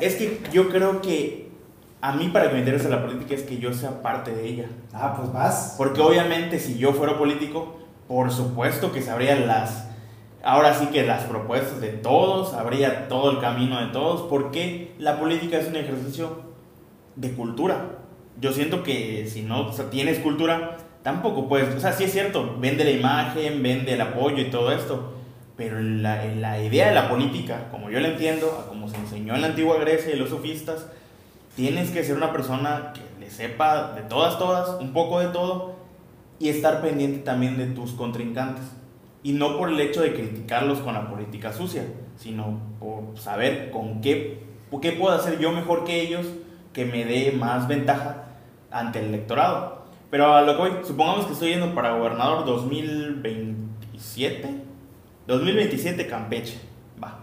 [0.00, 1.50] Es que yo creo que
[2.00, 4.66] a mí para que me interese la política es que yo sea parte de ella.
[4.92, 5.74] Ah, pues vas.
[5.78, 9.86] Porque obviamente si yo fuera político, por supuesto que sabría las,
[10.44, 15.18] ahora sí que las propuestas de todos, sabría todo el camino de todos, porque la
[15.18, 16.40] política es un ejercicio
[17.16, 17.96] de cultura.
[18.40, 20.76] Yo siento que si no o sea, tienes cultura,
[21.06, 24.72] tampoco puedes, o sea, sí es cierto, vende la imagen, vende el apoyo y todo
[24.72, 25.12] esto,
[25.56, 29.42] pero la, la idea de la política, como yo la entiendo, como se enseñó en
[29.42, 30.88] la antigua Grecia y los sofistas,
[31.54, 35.76] tienes que ser una persona que le sepa de todas, todas, un poco de todo,
[36.40, 38.64] y estar pendiente también de tus contrincantes.
[39.22, 41.84] Y no por el hecho de criticarlos con la política sucia,
[42.16, 44.42] sino por saber con qué,
[44.82, 46.26] qué puedo hacer yo mejor que ellos
[46.72, 48.24] que me dé más ventaja
[48.72, 49.85] ante el electorado.
[50.10, 54.62] Pero a lo que voy, supongamos que estoy yendo para gobernador 2027.
[55.26, 56.58] 2027 Campeche,
[57.02, 57.18] va.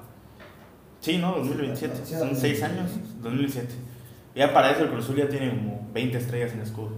[0.99, 1.34] Sí, ¿no?
[1.36, 2.05] 2027.
[2.05, 2.91] Sí, Son 6 años.
[3.21, 3.73] 2027.
[4.36, 6.91] Ya para eso el Cruz Azul ya tiene como 20 estrellas en escudo.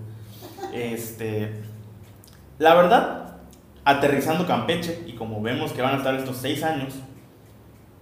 [0.74, 1.62] Este,
[2.58, 3.36] la verdad,
[3.84, 6.96] aterrizando Campeche, y como vemos que van a estar estos 6 años,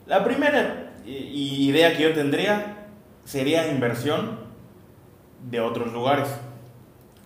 [0.05, 2.85] la primera i- idea que yo tendría
[3.25, 4.39] sería inversión
[5.49, 6.27] de otros lugares.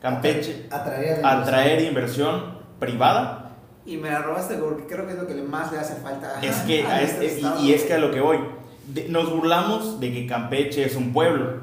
[0.02, 1.82] Campeche, Atraer.
[1.82, 3.52] inversión privada
[3.86, 6.40] Y me la robaste porque creo que es lo que más le hace falta.
[6.42, 7.62] Es que, a este este- estado.
[7.64, 8.38] y, y es que a lo que voy,
[8.88, 11.62] de- nos burlamos de que Campeche es un pueblo.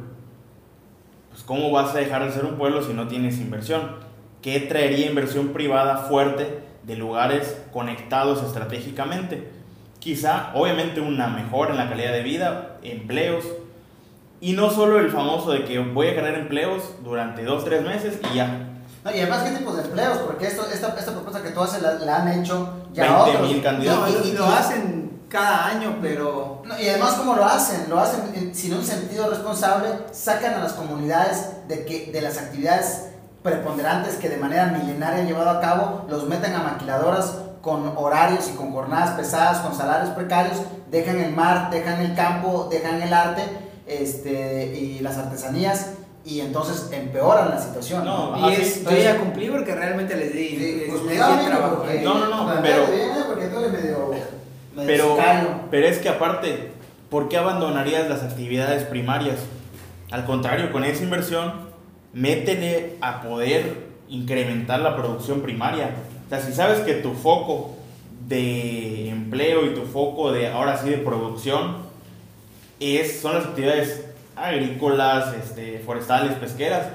[1.31, 3.97] Pues ¿cómo vas a dejar de ser un pueblo si no tienes inversión?
[4.43, 9.51] ¿Qué traería inversión privada fuerte de lugares conectados estratégicamente?
[9.99, 13.45] Quizá, obviamente, una mejora en la calidad de vida, empleos,
[14.45, 18.19] y no solo el famoso de que voy a crear empleos durante dos, tres meses
[18.31, 18.47] y ya.
[19.05, 20.19] No, y además, ¿qué tipos de empleos?
[20.19, 23.49] Porque esto, esta, esta propuesta que tú haces la, la han hecho ya 20 otros.
[23.51, 24.11] mil candidatos.
[24.11, 26.63] No, y, y lo hacen cada año, pero.
[26.65, 27.87] No, y además, ¿cómo lo hacen?
[27.89, 32.39] Lo hacen en- sin un sentido responsable, sacan a las comunidades de, que, de las
[32.39, 33.09] actividades
[33.43, 38.49] preponderantes que de manera milenaria han llevado a cabo, los meten a maquiladoras con horarios
[38.53, 40.59] y con jornadas pesadas, con salarios precarios,
[40.91, 43.43] dejan el mar, dejan el campo, dejan el arte
[43.87, 48.05] este, y las artesanías y entonces empeoran la situación.
[48.05, 50.49] No, Y Ajá, sí, es, yo ya cumplí porque realmente les di.
[50.49, 51.77] Sí, pues les cuidado, di amigo, trabajo.
[51.83, 54.11] porque- No, no, no, pero- tú eres medio,
[54.75, 55.17] medio Pero,
[55.71, 56.71] pero es que aparte,
[57.11, 59.37] ¿por qué abandonarías las actividades primarias?
[60.11, 61.53] Al contrario, con esa inversión,
[62.13, 65.91] métele a poder incrementar la producción primaria.
[66.27, 67.77] O sea, si sabes que tu foco
[68.29, 71.77] de empleo y tu foco de, ahora sí, de producción,
[72.85, 74.05] es, son las actividades
[74.37, 76.87] agrícolas, este, forestales, pesqueras,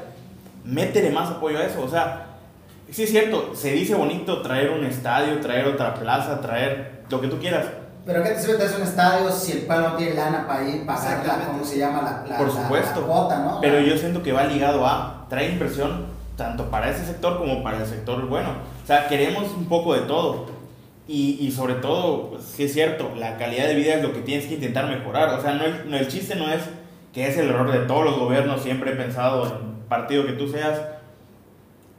[0.63, 1.81] métele más apoyo a eso.
[1.81, 2.27] O sea,
[2.91, 7.27] sí es cierto, se dice bonito traer un estadio, traer otra plaza, traer lo que
[7.27, 7.65] tú quieras.
[8.05, 10.85] Pero ¿qué te sirve tener un estadio si el pueblo no tiene lana para ir,
[10.85, 11.45] pagar la.
[11.45, 12.01] ¿cómo se llama?
[12.01, 13.01] La, la, Por supuesto.
[13.01, 13.61] la cuota, ¿no?
[13.61, 17.77] Pero yo siento que va ligado a traer inversión tanto para ese sector como para
[17.77, 18.49] el sector bueno.
[18.83, 20.47] O sea, queremos un poco de todo.
[21.11, 24.19] Y, y sobre todo, pues, sí es cierto, la calidad de vida es lo que
[24.21, 25.29] tienes que intentar mejorar.
[25.37, 26.61] O sea, no el, no, el chiste no es
[27.13, 30.47] que es el error de todos los gobiernos, siempre he pensado en partido que tú
[30.47, 30.79] seas.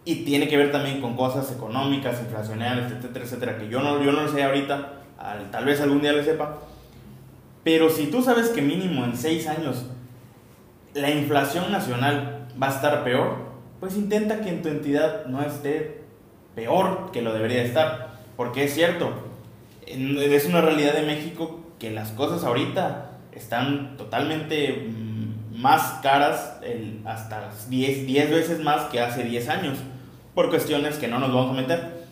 [0.05, 4.13] Y tiene que ver también con cosas económicas, inflacionarias, etcétera, etcétera, que yo no, yo
[4.13, 6.59] no lo sé ahorita, al- tal vez algún día lo sepa.
[7.65, 9.87] Pero si tú sabes que mínimo en seis años
[10.95, 13.37] la inflación nacional va a estar peor,
[13.81, 16.03] pues intenta que en tu entidad no esté
[16.55, 18.10] peor que lo debería estar.
[18.41, 19.13] Porque es cierto,
[19.87, 27.03] es una realidad de México que las cosas ahorita están totalmente mm, más caras, el-
[27.05, 29.77] hasta 10, 10 veces más que hace 10 años,
[30.35, 32.07] por cuestiones que no nos vamos a meter.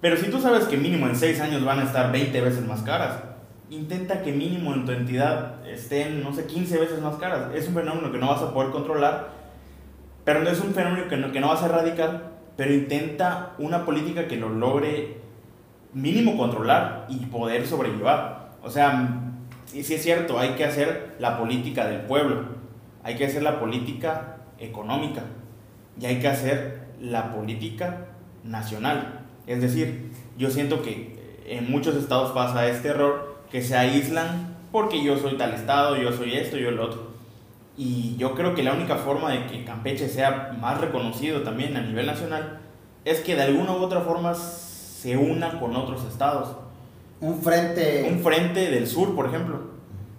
[0.00, 2.82] Pero si tú sabes que mínimo en 6 años van a estar 20 veces más
[2.82, 3.20] caras,
[3.70, 7.54] intenta que mínimo en tu entidad estén, no sé, 15 veces más caras.
[7.54, 9.28] Es un fenómeno que no vas a poder controlar,
[10.24, 13.84] pero no es un fenómeno que no, que no vas a erradicar, pero intenta una
[13.84, 15.18] política que lo logre
[15.92, 18.52] mínimo controlar y poder sobrellevar.
[18.62, 19.22] O sea,
[19.66, 22.44] sí es cierto, hay que hacer la política del pueblo,
[23.02, 25.22] hay que hacer la política económica
[26.00, 28.06] y hay que hacer la política
[28.44, 29.20] nacional.
[29.46, 35.02] Es decir, yo siento que en muchos estados pasa este error, que se aíslan porque
[35.02, 37.11] yo soy tal estado, yo soy esto, yo lo otro.
[37.76, 41.80] Y yo creo que la única forma de que Campeche sea más reconocido también a
[41.82, 42.58] nivel nacional
[43.04, 46.56] es que de alguna u otra forma se una con otros estados.
[47.20, 48.06] Un frente.
[48.10, 49.60] Un frente del sur, por ejemplo.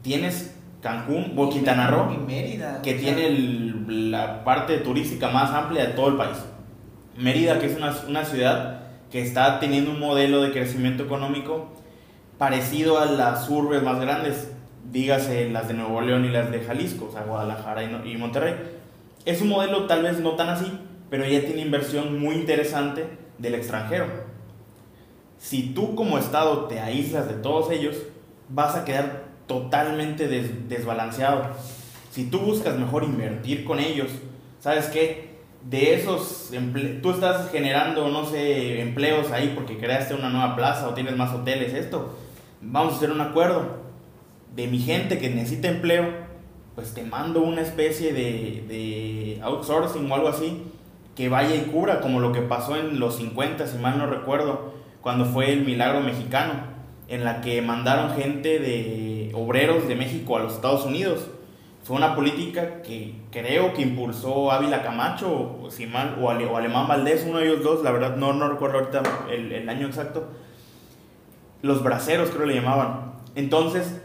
[0.01, 2.81] Tienes Cancún o Quintana Roo, Y Mérida.
[2.81, 6.37] que tiene el- la parte turística más amplia de todo el país.
[7.17, 8.81] Mérida, que es una, una ciudad
[9.11, 11.67] que está teniendo un modelo de crecimiento económico
[12.37, 14.51] parecido a las urbes más grandes,
[14.91, 18.55] dígase las de Nuevo León y las de Jalisco, o sea, Guadalajara y, Monterrey.
[19.25, 20.71] Es un modelo tal vez no tan así,
[21.09, 23.05] pero ya tiene inversión muy interesante
[23.37, 24.05] del extranjero.
[25.37, 27.95] Si tú como Estado te aíslas de todos ellos,
[28.49, 31.47] vas a quedar totalmente des- desbalanceado.
[32.11, 34.09] Si tú buscas mejor invertir con ellos,
[34.59, 35.33] ¿sabes qué?
[35.69, 36.51] De esos,
[37.01, 41.33] tú estás generando, no sé, empleos ahí porque creaste una nueva plaza o tienes más
[41.33, 42.17] hoteles, esto.
[42.61, 43.83] Vamos a hacer un acuerdo
[44.55, 46.05] de mi gente que necesita empleo,
[46.75, 50.63] pues te mando una especie de, de outsourcing o algo así
[51.15, 54.73] que vaya y cubra, como lo que pasó en los 50, si mal no recuerdo,
[55.01, 56.53] cuando fue el milagro mexicano,
[57.07, 61.27] en la que mandaron gente de obreros de México a los Estados Unidos.
[61.83, 66.57] Fue una política que creo que impulsó Ávila Camacho, o, si mal, o, Ale- o
[66.57, 69.85] Alemán Valdés, uno de ellos dos, la verdad no, no recuerdo ahorita el, el año
[69.87, 70.29] exacto.
[71.61, 73.13] Los braceros creo le llamaban.
[73.35, 74.01] Entonces,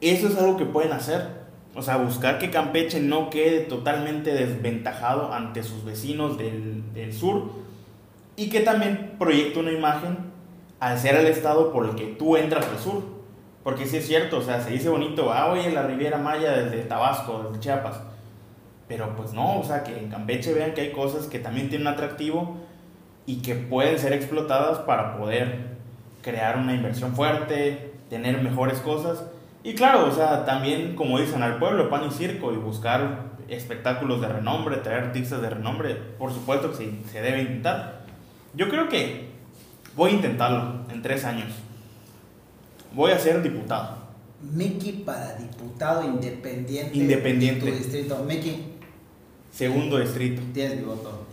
[0.00, 1.40] eso es algo que pueden hacer.
[1.74, 7.50] O sea, buscar que Campeche no quede totalmente desventajado ante sus vecinos del, del sur
[8.36, 10.30] y que también proyecte una imagen
[10.80, 13.02] al ser el estado por el que tú entras al sur.
[13.62, 16.82] Porque sí es cierto, o sea, se dice bonito, ah, oye, la Riviera Maya desde
[16.84, 18.00] Tabasco, desde Chiapas.
[18.88, 21.86] Pero pues no, o sea, que en Campeche vean que hay cosas que también tienen
[21.86, 22.56] atractivo
[23.26, 25.76] y que pueden ser explotadas para poder
[26.22, 29.29] crear una inversión fuerte, tener mejores cosas.
[29.62, 34.20] Y claro, o sea, también, como dicen, al pueblo, pan y circo, y buscar espectáculos
[34.20, 38.04] de renombre, traer artistas de renombre, por supuesto que se, se debe intentar.
[38.54, 39.28] Yo creo que
[39.96, 41.48] voy a intentarlo en tres años.
[42.92, 43.98] Voy a ser diputado.
[44.40, 46.96] Mickey para diputado independiente.
[46.96, 47.66] Independiente.
[47.66, 48.24] De tu distrito.
[48.24, 48.72] Mickey,
[49.52, 50.40] Segundo distrito.
[50.54, 51.26] tienes mi voto.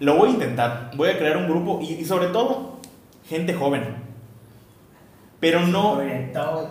[0.00, 0.90] Lo voy a intentar.
[0.96, 2.80] Voy a crear un grupo y, y sobre todo,
[3.28, 4.09] gente joven.
[5.40, 5.98] Pero no,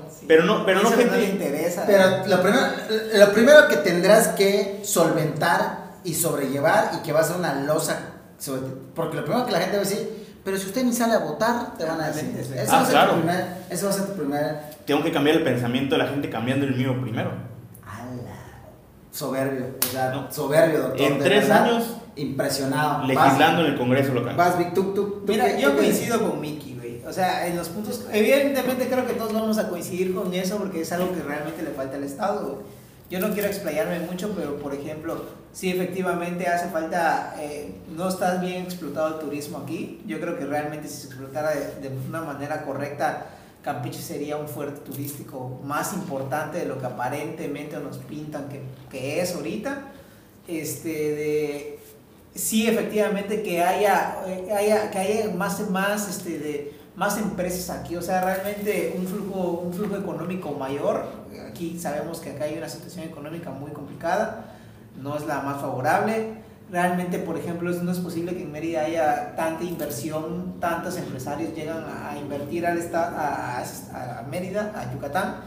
[0.09, 0.25] sí.
[0.27, 1.25] pero no, pero no gente...
[1.25, 1.83] interesa.
[1.87, 2.67] Pero lo primero,
[3.15, 7.99] lo primero que tendrás que solventar y sobrellevar y que va a ser una losa.
[8.37, 8.61] sobre
[8.93, 11.19] Porque lo primero que la gente va a decir, pero si usted ni sale a
[11.19, 12.31] votar, te van a decir.
[12.43, 12.53] Sí.
[12.55, 13.11] Eso, Ah, va a ser claro.
[13.13, 14.59] tu primer, eso va a ser tu primer.
[14.85, 17.31] Tengo que cambiar el pensamiento de la gente cambiando el mío primero.
[17.83, 18.35] ala,
[19.11, 19.65] Soberbio.
[19.83, 20.31] O sea, No.
[20.31, 21.01] soberbio, doctor.
[21.01, 21.83] En tres verdad, años
[22.15, 23.07] Impresionado.
[23.07, 24.35] legislando en el Congreso local.
[24.35, 26.68] Vas, Vic, tú, tú, tú Mira, yo coincido con Mickey.
[27.09, 28.05] O sea, en los puntos.
[28.13, 31.71] Evidentemente, creo que todos vamos a coincidir con eso porque es algo que realmente le
[31.71, 32.61] falta al Estado.
[33.09, 37.35] Yo no quiero explayarme mucho, pero por ejemplo, sí, efectivamente hace falta.
[37.39, 40.01] eh, no está bien explotado el turismo aquí.
[40.05, 43.25] Yo creo que realmente si se explotara de, una manera correcta,
[43.63, 49.19] Campeche sería un fuerte turístico más importante de lo que aparentemente nos pintan que, que
[49.19, 49.81] es ahorita.
[50.47, 51.79] Este,
[52.35, 57.95] sí efectivamente que haya, eh, haya que haya más más este de más empresas aquí.
[57.95, 61.05] O sea realmente un flujo un flujo económico mayor.
[61.49, 64.45] Aquí sabemos que acá hay una situación económica muy complicada.
[65.01, 66.33] No es la más favorable.
[66.69, 71.83] Realmente por ejemplo no es posible que en Mérida haya tanta inversión tantos empresarios llegan
[71.83, 75.37] a, invertir al a, a- Mérida a Yucatán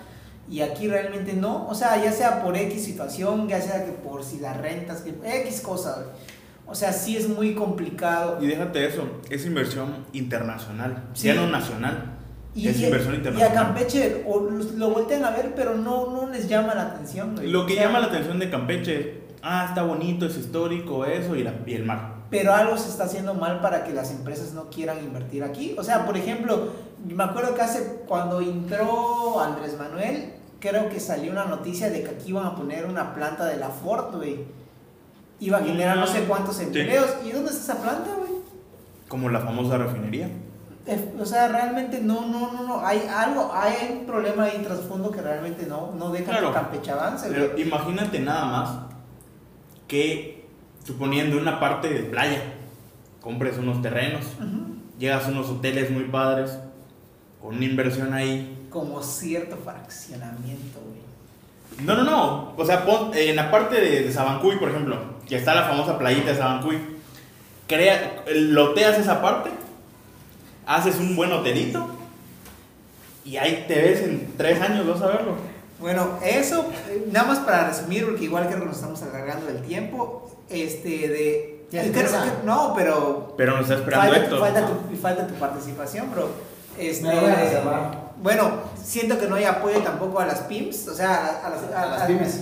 [0.51, 4.25] y aquí realmente no, o sea, ya sea por X situación, ya sea que por
[4.25, 6.07] si las rentas, X cosa.
[6.67, 8.39] O sea, sí es muy complicado.
[8.41, 11.29] Y déjate eso, es inversión internacional, Sí.
[11.29, 12.19] ya no nacional.
[12.55, 13.55] Y, es y- inversión y a internacional.
[13.55, 17.35] Campeche o lo, voltean a ver, pero no, no les llama la atención.
[17.35, 17.49] güey.
[17.51, 21.35] Lo que O sea, llama la atención de Campeche, ah, está bonito, es histórico, eso,
[21.37, 22.13] y, la- y el mar.
[22.31, 25.75] Pero algo se está haciendo mal para que las empresas no quieran invertir aquí.
[25.79, 26.69] O sea, por ejemplo,
[27.07, 32.11] me acuerdo que hace cuando entró Andrés Manuel, creo que salió una noticia de que
[32.11, 34.45] aquí iban a poner una planta de la Ford, güey.
[35.43, 36.63] Iba a generar no sé cuántos Sí.
[36.65, 37.07] empleos.
[37.25, 38.31] ¿Y dónde está esa planta, güey?
[39.09, 40.29] Como la famosa refinería.
[40.87, 42.87] Eh, O sea, realmente no, no, no, no.
[42.87, 46.49] Hay algo, hay un problema ahí trasfondo que realmente no, no deja Claro.
[46.49, 47.41] que Campeche avance, güey.
[47.41, 48.71] Pero imagínate nada más
[49.89, 50.47] que,
[50.85, 52.41] suponiendo una parte de playa,
[53.21, 54.25] compres unos terrenos,
[54.99, 56.57] llegas a unos hoteles muy padres,
[57.41, 58.67] con una inversión ahí.
[58.71, 61.02] Como cierto fraccionamiento, güey.
[61.81, 62.53] No, no, no.
[62.57, 64.97] O sea, pon- en la parte de, de Sabancuy, por ejemplo,
[65.29, 66.79] que está la famosa playita de Sabancuy,
[67.67, 69.51] crea, loteas esa parte,
[70.67, 71.89] haces un buen hotelito
[73.25, 75.35] y ahí te ves en tres años, vas a verlo.
[75.81, 79.63] Bueno, eso, eh, nada más para resumir, porque igual creo que nos estamos alargando el
[79.63, 81.65] tiempo, este, de...
[81.73, 83.35] Ya creo que- no, pero...
[83.37, 84.41] Pero nos está esperando falta, Héctor.
[84.41, 86.29] falta tu, falta tu participación, bro.
[86.79, 88.02] Este, Me voy a reservar.
[88.21, 88.51] Bueno,
[88.83, 92.07] siento que no hay apoyo tampoco a las PIMS, o sea, a, las, A las
[92.07, 92.41] pymes.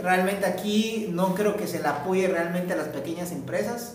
[0.00, 3.94] Realmente aquí no creo que se le apoye realmente a las pequeñas empresas.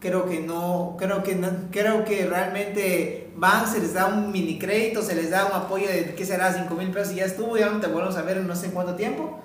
[0.00, 4.58] Creo que no, creo que no, creo que realmente van, se les da un mini
[4.58, 6.52] crédito, se les da un apoyo de, ¿qué será?
[6.52, 8.70] 5 mil pesos y ya estuvo, ya no te volvemos a ver en no sé
[8.70, 9.38] cuánto tiempo.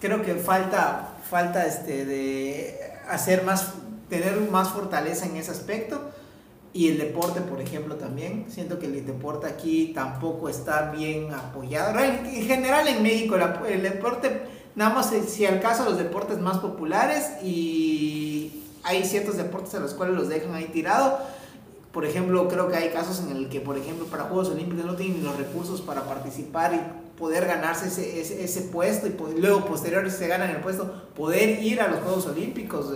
[0.00, 3.72] Creo que falta, falta este, de hacer más,
[4.08, 6.10] tener más fortaleza en ese aspecto.
[6.72, 8.46] Y el deporte, por ejemplo, también.
[8.48, 11.98] Siento que el deporte aquí tampoco está bien apoyado.
[11.98, 14.42] En general en México, el, deporte,
[14.76, 19.80] nada más eh, si al caso los deportes más populares y hay ciertos deportes a
[19.80, 21.18] los cuales los dejan ahí tirado.
[21.92, 24.94] Por ejemplo, creo que hay casos en el que, por ejemplo, para Juegos Olímpicos no
[24.94, 30.08] tienen los recursos para participar y poder ganarse ese, ese, ese puesto y luego posterior
[30.08, 32.94] se ganan el puesto, poder ir a los Juegos Olímpicos.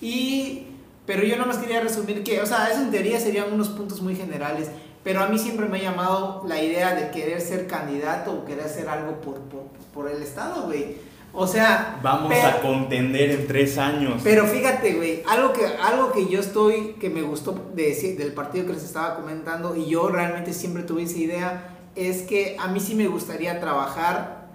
[0.00, 0.66] Y,
[1.06, 4.14] pero yo nomás quería resumir que, o sea, eso en teoría serían unos puntos muy
[4.16, 4.68] generales,
[5.04, 8.64] pero a mí siempre me ha llamado la idea de querer ser candidato o querer
[8.64, 9.62] hacer algo por, por,
[9.94, 10.96] por el Estado, güey.
[11.38, 14.20] O sea, Vamos pero- a contender en tres años.
[14.24, 18.66] pero fíjate, güey, algo que, algo que yo estoy, que me gustó de del partido
[18.66, 22.80] que les estaba comentando, y yo realmente siempre tuve esa idea, es que a mí
[22.80, 24.48] sí me gustaría trabajar,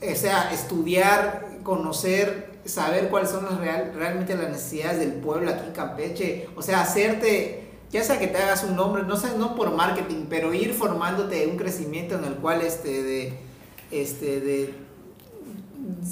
[0.00, 5.66] o sea, estudiar, conocer, saber cuáles son las real, realmente las necesidades del pueblo aquí
[5.66, 9.54] en Campeche, o sea, hacerte, ya sea que te hagas un nombre, no sé, no
[9.54, 13.32] por marketing, pero ir formándote un crecimiento en el cual, este, de,
[13.90, 14.74] este, de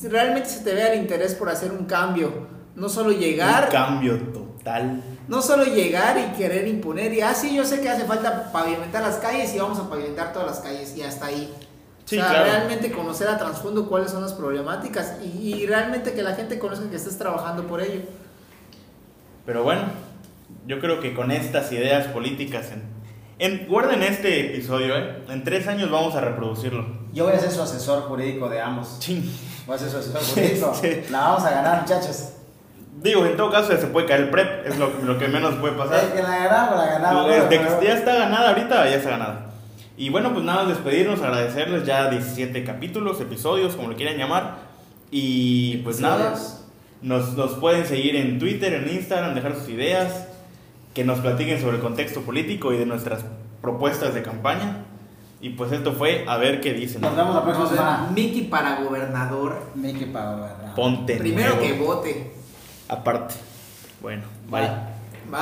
[0.08, 2.46] realmente se te vea el interés por hacer un cambio.
[2.74, 5.02] No solo Un llegar, cambio total.
[5.28, 7.12] no solo llegar y querer imponer.
[7.14, 10.48] Y así yo sé que hace falta pavimentar las calles y vamos a pavimentar todas
[10.48, 11.54] las calles y hasta ahí.
[12.06, 12.44] Sí, o sea, claro.
[12.44, 16.88] realmente conocer a trasfondo cuáles son las problemáticas y, y realmente que la gente conozca
[16.88, 18.00] que estés trabajando por ello.
[19.44, 19.82] Pero bueno,
[20.66, 22.82] yo creo que con estas ideas políticas, en,
[23.38, 25.22] en- guarden este episodio, ¿eh?
[25.28, 26.86] En tres años vamos a reproducirlo.
[27.12, 28.98] Yo voy a ser su asesor jurídico de ambos.
[29.00, 29.22] Ching.
[29.66, 30.74] Voy a ser su asesor jurídico.
[30.80, 31.02] Sí.
[31.10, 32.30] La vamos a ganar, muchachos.
[33.02, 35.54] Digo, en todo caso ya se puede caer el prep, es lo, lo que menos
[35.56, 36.12] puede pasar.
[36.12, 37.26] que la ganamos, la ganamos.
[37.28, 39.45] Desde que ya está ganada ahorita, ya está ganada.
[39.96, 44.58] Y bueno, pues nada, despedirnos, agradecerles ya 17 capítulos, episodios, como lo quieran llamar.
[45.10, 46.34] Y pues nada,
[47.02, 50.26] nos, nos pueden seguir en Twitter, en Instagram, dejar sus ideas,
[50.92, 53.24] que nos platiquen sobre el contexto político y de nuestras
[53.62, 54.84] propuestas de campaña.
[55.40, 57.02] Y pues esto fue a ver qué dicen.
[57.02, 58.10] Nos vemos la próxima semana.
[58.14, 59.62] Mickey para gobernador.
[59.74, 60.74] Mickey para ganar.
[60.74, 61.62] Ponte Primero nuevo.
[61.62, 62.32] que vote.
[62.88, 63.34] Aparte.
[64.00, 64.62] Bueno, bye.
[65.30, 65.40] Bye.